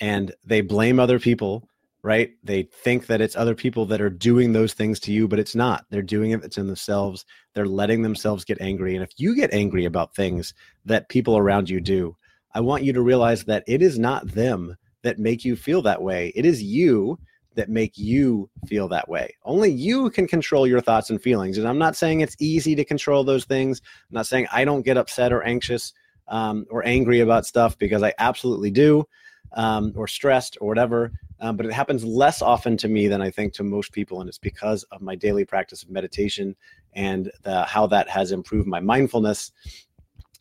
and 0.00 0.34
they 0.44 0.60
blame 0.60 1.00
other 1.00 1.18
people 1.18 1.68
right 2.02 2.30
they 2.42 2.62
think 2.62 3.06
that 3.06 3.20
it's 3.20 3.36
other 3.36 3.54
people 3.54 3.86
that 3.86 4.00
are 4.00 4.10
doing 4.10 4.52
those 4.52 4.72
things 4.72 4.98
to 4.98 5.12
you 5.12 5.28
but 5.28 5.38
it's 5.38 5.54
not 5.54 5.84
they're 5.90 6.02
doing 6.02 6.30
it 6.32 6.44
it's 6.44 6.58
in 6.58 6.66
themselves 6.66 7.24
they're 7.54 7.66
letting 7.66 8.02
themselves 8.02 8.44
get 8.44 8.60
angry 8.60 8.94
and 8.94 9.02
if 9.02 9.12
you 9.16 9.34
get 9.34 9.52
angry 9.52 9.84
about 9.84 10.14
things 10.14 10.54
that 10.84 11.08
people 11.08 11.36
around 11.36 11.68
you 11.68 11.80
do 11.80 12.16
i 12.54 12.60
want 12.60 12.82
you 12.82 12.92
to 12.92 13.02
realize 13.02 13.44
that 13.44 13.64
it 13.66 13.82
is 13.82 13.98
not 13.98 14.26
them 14.28 14.76
that 15.02 15.18
make 15.18 15.44
you 15.44 15.56
feel 15.56 15.82
that 15.82 16.02
way 16.02 16.32
it 16.34 16.44
is 16.44 16.62
you 16.62 17.18
that 17.54 17.68
make 17.68 17.96
you 17.98 18.48
feel 18.66 18.88
that 18.88 19.08
way. 19.08 19.34
Only 19.44 19.70
you 19.70 20.10
can 20.10 20.26
control 20.26 20.66
your 20.66 20.80
thoughts 20.80 21.10
and 21.10 21.20
feelings. 21.20 21.58
And 21.58 21.68
I'm 21.68 21.78
not 21.78 21.96
saying 21.96 22.20
it's 22.20 22.36
easy 22.40 22.74
to 22.76 22.84
control 22.84 23.24
those 23.24 23.44
things. 23.44 23.80
I'm 24.10 24.14
not 24.14 24.26
saying 24.26 24.46
I 24.52 24.64
don't 24.64 24.84
get 24.84 24.96
upset 24.96 25.32
or 25.32 25.42
anxious 25.42 25.92
um, 26.28 26.66
or 26.70 26.86
angry 26.86 27.20
about 27.20 27.46
stuff 27.46 27.76
because 27.78 28.02
I 28.02 28.14
absolutely 28.18 28.70
do, 28.70 29.06
um, 29.54 29.92
or 29.96 30.06
stressed 30.06 30.58
or 30.60 30.68
whatever. 30.68 31.12
Um, 31.40 31.56
but 31.56 31.66
it 31.66 31.72
happens 31.72 32.04
less 32.04 32.40
often 32.40 32.76
to 32.78 32.88
me 32.88 33.08
than 33.08 33.20
I 33.20 33.30
think 33.30 33.52
to 33.54 33.64
most 33.64 33.92
people. 33.92 34.20
And 34.20 34.28
it's 34.28 34.38
because 34.38 34.84
of 34.84 35.02
my 35.02 35.14
daily 35.14 35.44
practice 35.44 35.82
of 35.82 35.90
meditation 35.90 36.54
and 36.94 37.30
the, 37.42 37.64
how 37.64 37.86
that 37.88 38.08
has 38.08 38.32
improved 38.32 38.68
my 38.68 38.80
mindfulness 38.80 39.52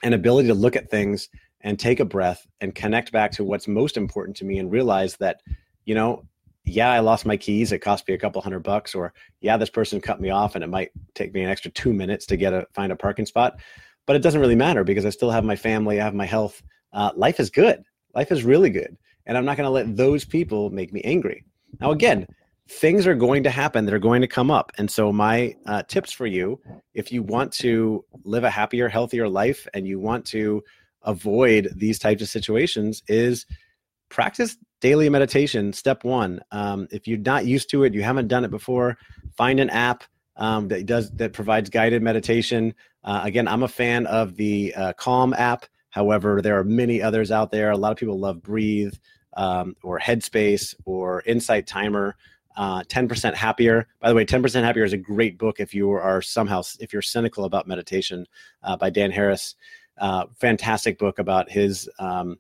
and 0.04 0.14
ability 0.14 0.48
to 0.48 0.54
look 0.54 0.76
at 0.76 0.90
things 0.90 1.30
and 1.62 1.80
take 1.80 2.00
a 2.00 2.06
breath 2.06 2.48
and 2.60 2.76
connect 2.76 3.12
back 3.12 3.32
to 3.32 3.44
what's 3.44 3.68
most 3.68 3.98
important 3.98 4.36
to 4.38 4.46
me 4.46 4.60
and 4.60 4.72
realize 4.72 5.16
that 5.18 5.42
you 5.86 5.96
know 5.96 6.24
yeah, 6.64 6.92
I 6.92 7.00
lost 7.00 7.26
my 7.26 7.38
keys. 7.38 7.72
It 7.72 7.80
cost 7.80 8.08
me 8.08 8.14
a 8.14 8.18
couple 8.18 8.42
hundred 8.42 8.60
bucks, 8.60 8.94
or 8.94 9.14
yeah, 9.42 9.58
this 9.58 9.70
person 9.70 10.00
cut 10.00 10.22
me 10.22 10.30
off, 10.30 10.56
and 10.56 10.64
it 10.64 10.68
might 10.68 10.92
take 11.16 11.34
me 11.34 11.42
an 11.42 11.50
extra 11.50 11.72
two 11.72 11.94
minutes 11.94 12.26
to 12.28 12.38
get 12.38 12.54
a 12.54 12.68
find 12.74 12.92
a 12.92 12.96
parking 12.96 13.26
spot. 13.26 13.60
But 14.06 14.16
it 14.16 14.22
doesn't 14.22 14.42
really 14.42 14.56
matter 14.56 14.84
because 14.84 15.06
I 15.06 15.10
still 15.10 15.32
have 15.32 15.44
my 15.44 15.56
family, 15.56 16.00
I 16.00 16.04
have 16.04 16.14
my 16.14 16.26
health. 16.26 16.62
Uh, 16.94 17.12
life 17.16 17.40
is 17.40 17.50
good. 17.50 17.84
Life 18.14 18.32
is 18.32 18.44
really 18.44 18.70
good, 18.70 18.98
and 19.26 19.38
I'm 19.38 19.46
not 19.46 19.58
going 19.58 19.68
to 19.68 19.72
let 19.72 19.96
those 19.96 20.26
people 20.26 20.70
make 20.70 20.94
me 20.94 21.02
angry. 21.02 21.44
Now, 21.80 21.92
again, 21.92 22.28
things 22.70 23.08
are 23.08 23.16
going 23.16 23.44
to 23.44 23.50
happen 23.50 23.86
that 23.86 23.94
are 23.94 24.00
going 24.00 24.22
to 24.22 24.28
come 24.28 24.52
up, 24.52 24.72
and 24.78 24.90
so 24.90 25.12
my 25.12 25.56
uh, 25.66 25.84
tips 25.84 26.12
for 26.12 26.26
you, 26.26 26.60
if 26.94 27.12
you 27.12 27.24
want 27.24 27.52
to 27.54 28.04
live 28.24 28.44
a 28.44 28.50
happier, 28.50 28.88
healthier 28.90 29.28
life, 29.28 29.68
and 29.74 29.88
you 29.88 30.00
want 30.00 30.26
to 30.28 30.64
avoid 31.04 31.70
these 31.76 31.98
types 31.98 32.22
of 32.22 32.30
situations, 32.30 33.02
is 33.08 33.46
practice 34.10 34.58
daily 34.82 35.10
meditation 35.10 35.72
step 35.72 36.04
one. 36.04 36.42
Um, 36.52 36.88
if 36.92 37.08
you're 37.08 37.20
not 37.20 37.46
used 37.46 37.70
to 37.70 37.84
it 37.84 37.94
you 37.94 38.04
haven't 38.04 38.28
done 38.28 38.44
it 38.44 38.52
before 38.52 38.98
find 39.38 39.60
an 39.60 39.70
app 39.70 40.04
um, 40.36 40.68
that 40.68 40.86
does 40.86 41.10
that 41.12 41.34
provides 41.34 41.70
guided 41.70 42.02
meditation. 42.02 42.74
Uh, 43.04 43.22
again 43.24 43.48
i'm 43.48 43.64
a 43.64 43.68
fan 43.68 44.06
of 44.08 44.36
the 44.36 44.74
uh, 44.76 44.94
calm 44.94 45.34
app 45.34 45.66
however 45.92 46.42
there 46.42 46.58
are 46.58 46.64
many 46.64 47.02
others 47.02 47.32
out 47.32 47.52
there. 47.52 47.72
A 47.72 47.78
lot 47.78 47.92
of 47.92 47.98
people 47.98 48.20
love 48.20 48.42
breathe 48.42 48.94
um, 49.38 49.76
or 49.84 50.00
headspace 50.00 50.74
or 50.86 51.22
insight 51.26 51.68
timer 51.68 52.16
uh, 52.58 52.84
10% 52.84 53.34
happier. 53.34 53.88
By 54.00 54.10
the 54.10 54.16
way 54.16 54.26
10% 54.26 54.64
happier 54.64 54.84
is 54.84 54.94
a 54.94 54.98
great 54.98 55.38
book 55.38 55.60
if 55.60 55.74
you 55.74 55.92
are 55.92 56.22
somehow 56.22 56.64
if 56.80 56.92
you're 56.92 57.02
cynical 57.02 57.46
about 57.46 57.68
meditation 57.68 58.26
uh, 58.64 58.76
by 58.76 58.90
dan 58.90 59.12
harris. 59.12 59.56
Uh, 59.98 60.26
fantastic 60.40 60.98
book 60.98 61.20
about 61.20 61.50
his 61.52 61.90
um, 62.00 62.38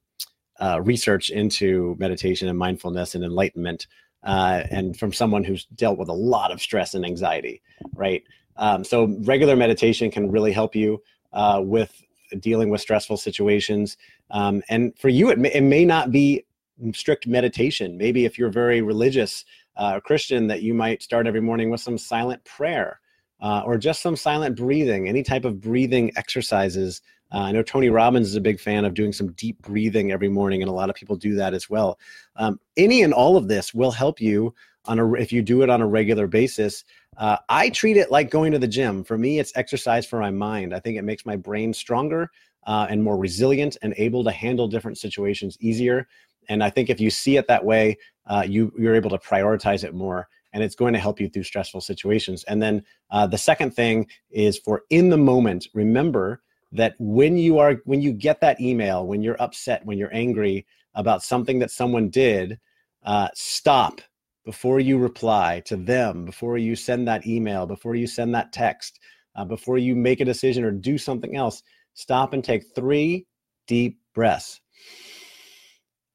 uh, 0.59 0.81
research 0.81 1.29
into 1.29 1.95
meditation 1.99 2.47
and 2.47 2.57
mindfulness 2.57 3.13
and 3.13 3.23
enlightenment, 3.23 3.87
uh, 4.23 4.63
and 4.71 4.97
from 4.97 5.11
someone 5.11 5.43
who's 5.43 5.65
dealt 5.65 5.97
with 5.97 6.09
a 6.09 6.13
lot 6.13 6.51
of 6.51 6.61
stress 6.61 6.93
and 6.93 7.05
anxiety, 7.05 7.61
right? 7.95 8.23
Um, 8.57 8.83
so 8.83 9.15
regular 9.21 9.55
meditation 9.55 10.11
can 10.11 10.31
really 10.31 10.51
help 10.51 10.75
you 10.75 11.01
uh, 11.33 11.61
with 11.63 12.01
dealing 12.39 12.69
with 12.69 12.81
stressful 12.81 13.17
situations. 13.17 13.97
Um, 14.29 14.61
and 14.69 14.97
for 14.97 15.09
you, 15.09 15.29
it 15.29 15.39
may, 15.39 15.53
it 15.53 15.61
may 15.61 15.85
not 15.85 16.11
be 16.11 16.45
strict 16.93 17.27
meditation. 17.27 17.97
Maybe 17.97 18.25
if 18.25 18.37
you're 18.37 18.49
very 18.49 18.81
religious 18.81 19.45
uh, 19.77 19.99
Christian, 19.99 20.47
that 20.47 20.61
you 20.61 20.73
might 20.73 21.01
start 21.01 21.27
every 21.27 21.41
morning 21.41 21.69
with 21.69 21.81
some 21.81 21.97
silent 21.97 22.43
prayer. 22.43 22.99
Uh, 23.39 23.63
or 23.65 23.75
just 23.75 24.03
some 24.03 24.15
silent 24.15 24.55
breathing, 24.55 25.09
any 25.09 25.23
type 25.23 25.45
of 25.45 25.59
breathing 25.59 26.11
exercises 26.15 27.01
uh, 27.33 27.39
I 27.39 27.51
know 27.51 27.63
Tony 27.63 27.89
Robbins 27.89 28.27
is 28.27 28.35
a 28.35 28.41
big 28.41 28.59
fan 28.59 28.83
of 28.83 28.93
doing 28.93 29.13
some 29.13 29.31
deep 29.33 29.61
breathing 29.61 30.11
every 30.11 30.27
morning, 30.27 30.61
and 30.61 30.69
a 30.69 30.73
lot 30.73 30.89
of 30.89 30.95
people 30.95 31.15
do 31.15 31.35
that 31.35 31.53
as 31.53 31.69
well. 31.69 31.97
Um, 32.35 32.59
any 32.75 33.03
and 33.03 33.13
all 33.13 33.37
of 33.37 33.47
this 33.47 33.73
will 33.73 33.91
help 33.91 34.19
you 34.19 34.53
on 34.85 34.99
a 34.99 35.13
if 35.13 35.31
you 35.31 35.41
do 35.41 35.61
it 35.61 35.69
on 35.69 35.81
a 35.81 35.87
regular 35.87 36.27
basis. 36.27 36.83
Uh, 37.17 37.37
I 37.49 37.69
treat 37.69 37.97
it 37.97 38.09
like 38.09 38.29
going 38.31 38.51
to 38.53 38.59
the 38.59 38.67
gym. 38.67 39.03
For 39.03 39.17
me, 39.17 39.39
it's 39.39 39.51
exercise 39.55 40.05
for 40.05 40.19
my 40.19 40.31
mind. 40.31 40.73
I 40.73 40.79
think 40.79 40.97
it 40.97 41.03
makes 41.03 41.25
my 41.25 41.35
brain 41.35 41.73
stronger 41.73 42.31
uh, 42.65 42.87
and 42.89 43.03
more 43.03 43.17
resilient 43.17 43.77
and 43.81 43.93
able 43.97 44.23
to 44.23 44.31
handle 44.31 44.67
different 44.67 44.97
situations 44.97 45.57
easier. 45.59 46.07
And 46.49 46.63
I 46.63 46.69
think 46.69 46.89
if 46.89 46.99
you 46.99 47.09
see 47.09 47.37
it 47.37 47.47
that 47.47 47.63
way, 47.63 47.97
uh, 48.25 48.43
you 48.47 48.73
you're 48.77 48.95
able 48.95 49.09
to 49.11 49.17
prioritize 49.17 49.83
it 49.83 49.93
more 49.93 50.27
and 50.53 50.63
it's 50.63 50.75
going 50.75 50.93
to 50.93 50.99
help 50.99 51.19
you 51.19 51.29
through 51.29 51.43
stressful 51.43 51.81
situations. 51.81 52.43
And 52.45 52.61
then 52.61 52.83
uh, 53.09 53.27
the 53.27 53.37
second 53.37 53.71
thing 53.71 54.07
is 54.31 54.57
for 54.57 54.83
in 54.89 55.09
the 55.09 55.17
moment, 55.17 55.67
remember 55.73 56.41
that 56.71 56.95
when 56.99 57.37
you 57.37 57.57
are 57.59 57.75
when 57.85 58.01
you 58.01 58.13
get 58.13 58.39
that 58.41 58.59
email 58.61 59.05
when 59.05 59.21
you're 59.21 59.41
upset 59.41 59.85
when 59.85 59.97
you're 59.97 60.13
angry 60.13 60.65
about 60.95 61.23
something 61.23 61.59
that 61.59 61.71
someone 61.71 62.09
did 62.09 62.59
uh, 63.03 63.27
stop 63.33 64.01
before 64.45 64.79
you 64.79 64.97
reply 64.97 65.61
to 65.65 65.75
them 65.75 66.25
before 66.25 66.57
you 66.57 66.75
send 66.75 67.07
that 67.07 67.25
email 67.27 67.65
before 67.65 67.95
you 67.95 68.07
send 68.07 68.33
that 68.33 68.51
text 68.51 68.99
uh, 69.35 69.45
before 69.45 69.77
you 69.77 69.95
make 69.95 70.19
a 70.19 70.25
decision 70.25 70.63
or 70.63 70.71
do 70.71 70.97
something 70.97 71.35
else 71.35 71.63
stop 71.93 72.33
and 72.33 72.43
take 72.43 72.63
three 72.75 73.25
deep 73.67 73.99
breaths 74.13 74.59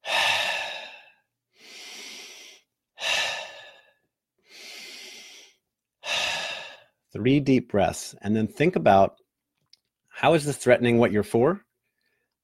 Three 7.13 7.39
deep 7.39 7.71
breaths, 7.71 8.13
and 8.21 8.35
then 8.35 8.47
think 8.47 8.75
about 8.75 9.15
how 10.07 10.33
is 10.33 10.45
this 10.45 10.57
threatening 10.57 10.97
what 10.97 11.11
you're 11.11 11.23
for? 11.23 11.65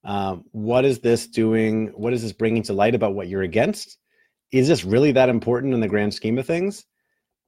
Um, 0.03 0.45
what 0.51 0.85
is 0.85 0.99
this 0.99 1.27
doing? 1.27 1.87
What 1.95 2.13
is 2.13 2.23
this 2.23 2.33
bringing 2.33 2.63
to 2.63 2.73
light 2.73 2.95
about 2.95 3.13
what 3.13 3.27
you're 3.27 3.43
against? 3.43 3.97
Is 4.53 4.67
this 4.67 4.85
really 4.85 5.11
that 5.13 5.29
important 5.29 5.73
in 5.73 5.79
the 5.79 5.87
grand 5.87 6.13
scheme 6.13 6.37
of 6.37 6.45
things? 6.45 6.85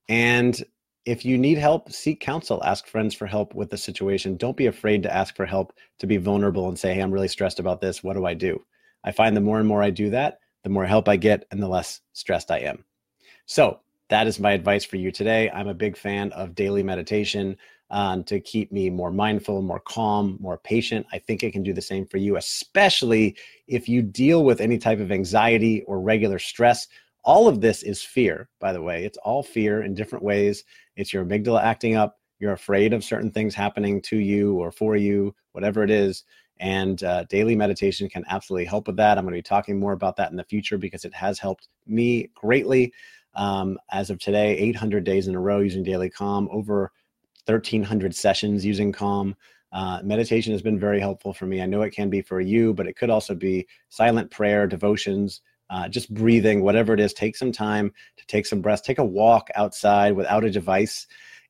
And 0.09 0.61
if 1.05 1.23
you 1.23 1.37
need 1.37 1.59
help, 1.59 1.91
seek 1.91 2.19
counsel. 2.19 2.63
Ask 2.63 2.87
friends 2.87 3.13
for 3.13 3.27
help 3.27 3.53
with 3.53 3.69
the 3.69 3.77
situation. 3.77 4.37
Don't 4.37 4.57
be 4.57 4.65
afraid 4.65 5.03
to 5.03 5.15
ask 5.15 5.35
for 5.35 5.45
help, 5.45 5.73
to 5.99 6.07
be 6.07 6.17
vulnerable 6.17 6.67
and 6.67 6.79
say, 6.79 6.95
Hey, 6.95 7.01
I'm 7.01 7.11
really 7.11 7.27
stressed 7.27 7.59
about 7.59 7.79
this. 7.79 8.03
What 8.03 8.15
do 8.15 8.25
I 8.25 8.33
do? 8.33 8.65
I 9.03 9.11
find 9.11 9.37
the 9.37 9.41
more 9.41 9.59
and 9.59 9.67
more 9.67 9.83
I 9.83 9.91
do 9.91 10.09
that, 10.09 10.39
the 10.63 10.69
more 10.71 10.85
help 10.85 11.07
I 11.07 11.15
get 11.15 11.45
and 11.51 11.61
the 11.61 11.67
less 11.67 12.01
stressed 12.13 12.49
I 12.49 12.59
am. 12.61 12.83
So, 13.45 13.81
that 14.09 14.25
is 14.27 14.39
my 14.39 14.51
advice 14.51 14.83
for 14.83 14.97
you 14.97 15.11
today. 15.11 15.49
I'm 15.51 15.67
a 15.67 15.73
big 15.73 15.97
fan 15.97 16.31
of 16.33 16.53
daily 16.53 16.83
meditation 16.83 17.57
um, 17.91 18.23
to 18.25 18.39
keep 18.39 18.71
me 18.71 18.89
more 18.89 19.11
mindful, 19.11 19.61
more 19.61 19.79
calm, 19.79 20.37
more 20.39 20.57
patient. 20.57 21.05
I 21.11 21.19
think 21.19 21.43
it 21.43 21.51
can 21.51 21.63
do 21.63 21.73
the 21.73 21.81
same 21.81 22.05
for 22.05 22.17
you, 22.17 22.37
especially 22.37 23.35
if 23.67 23.87
you 23.87 24.01
deal 24.01 24.43
with 24.43 24.61
any 24.61 24.77
type 24.77 24.99
of 24.99 25.11
anxiety 25.11 25.83
or 25.83 25.99
regular 25.99 26.39
stress. 26.39 26.87
All 27.23 27.47
of 27.47 27.61
this 27.61 27.83
is 27.83 28.01
fear, 28.01 28.49
by 28.59 28.73
the 28.73 28.81
way. 28.81 29.03
It's 29.03 29.17
all 29.19 29.43
fear 29.43 29.83
in 29.83 29.93
different 29.93 30.23
ways. 30.23 30.63
It's 30.95 31.13
your 31.13 31.25
amygdala 31.25 31.61
acting 31.61 31.95
up. 31.95 32.19
You're 32.39 32.53
afraid 32.53 32.93
of 32.93 33.03
certain 33.03 33.31
things 33.31 33.55
happening 33.55 34.01
to 34.03 34.17
you 34.17 34.55
or 34.55 34.71
for 34.71 34.95
you, 34.95 35.33
whatever 35.53 35.83
it 35.83 35.89
is. 35.89 36.23
And 36.59 37.03
uh, 37.03 37.25
daily 37.25 37.55
meditation 37.55 38.09
can 38.09 38.23
absolutely 38.29 38.65
help 38.65 38.87
with 38.87 38.97
that. 38.97 39.17
I'm 39.17 39.25
going 39.25 39.33
to 39.33 39.37
be 39.37 39.41
talking 39.41 39.79
more 39.79 39.93
about 39.93 40.15
that 40.17 40.31
in 40.31 40.37
the 40.37 40.43
future 40.43 40.77
because 40.77 41.05
it 41.05 41.13
has 41.13 41.39
helped 41.39 41.67
me 41.85 42.29
greatly. 42.35 42.93
Um, 43.35 43.77
as 43.91 44.09
of 44.09 44.19
today, 44.19 44.57
800 44.57 45.03
days 45.03 45.27
in 45.27 45.35
a 45.35 45.39
row 45.39 45.59
using 45.59 45.83
Daily 45.83 46.09
Calm, 46.09 46.47
over 46.51 46.91
1,300 47.45 48.15
sessions 48.15 48.65
using 48.65 48.91
Calm. 48.91 49.35
Uh, 49.71 49.99
meditation 50.03 50.51
has 50.53 50.61
been 50.61 50.79
very 50.79 50.99
helpful 50.99 51.33
for 51.33 51.45
me. 51.45 51.61
I 51.61 51.65
know 51.65 51.81
it 51.81 51.91
can 51.91 52.09
be 52.09 52.21
for 52.21 52.39
you, 52.39 52.73
but 52.73 52.87
it 52.87 52.95
could 52.95 53.09
also 53.09 53.35
be 53.35 53.67
silent 53.89 54.31
prayer, 54.31 54.67
devotions, 54.67 55.41
uh, 55.69 55.89
just 55.89 56.13
breathing, 56.13 56.61
whatever 56.61 56.93
it 56.93 56.99
is. 56.99 57.13
Take 57.13 57.35
some 57.35 57.51
time 57.51 57.91
to 58.17 58.25
take 58.27 58.45
some 58.45 58.61
breaths. 58.61 58.81
Take 58.81 58.99
a 58.99 59.05
walk 59.05 59.49
outside 59.55 60.15
without 60.15 60.45
a 60.45 60.51
device 60.51 61.07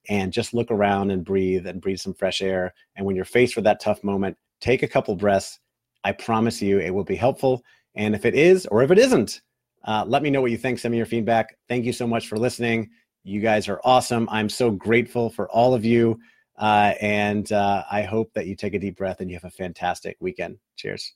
and 0.09 0.31
just 0.31 0.53
look 0.53 0.71
around 0.71 1.11
and 1.11 1.25
breathe 1.25 1.67
and 1.67 1.81
breathe 1.81 1.99
some 1.99 2.13
fresh 2.13 2.41
air. 2.41 2.73
And 2.95 3.05
when 3.05 3.15
you're 3.15 3.25
faced 3.25 3.55
with 3.55 3.65
that 3.65 3.79
tough 3.79 4.03
moment, 4.03 4.37
take 4.61 4.83
a 4.83 4.87
couple 4.87 5.15
breaths. 5.15 5.59
I 6.03 6.11
promise 6.11 6.61
you 6.61 6.79
it 6.79 6.93
will 6.93 7.03
be 7.03 7.15
helpful. 7.15 7.63
And 7.95 8.15
if 8.15 8.25
it 8.25 8.35
is, 8.35 8.65
or 8.67 8.83
if 8.83 8.91
it 8.91 8.97
isn't, 8.97 9.41
uh, 9.85 10.03
let 10.07 10.23
me 10.23 10.29
know 10.29 10.41
what 10.41 10.51
you 10.51 10.57
think. 10.57 10.79
Send 10.79 10.91
me 10.91 10.97
your 10.97 11.05
feedback. 11.05 11.57
Thank 11.67 11.85
you 11.85 11.93
so 11.93 12.07
much 12.07 12.27
for 12.27 12.37
listening. 12.37 12.89
You 13.25 13.41
guys 13.41 13.67
are 13.67 13.81
awesome. 13.83 14.29
I'm 14.31 14.49
so 14.49 14.69
grateful 14.69 15.31
for 15.31 15.49
all 15.49 15.73
of 15.73 15.83
you. 15.83 16.19
Uh, 16.57 16.93
and 17.01 17.51
uh, 17.51 17.83
I 17.91 18.03
hope 18.03 18.31
that 18.33 18.45
you 18.45 18.55
take 18.55 18.75
a 18.75 18.79
deep 18.79 18.97
breath 18.97 19.19
and 19.19 19.31
you 19.31 19.35
have 19.35 19.45
a 19.45 19.49
fantastic 19.49 20.15
weekend. 20.19 20.59
Cheers. 20.75 21.11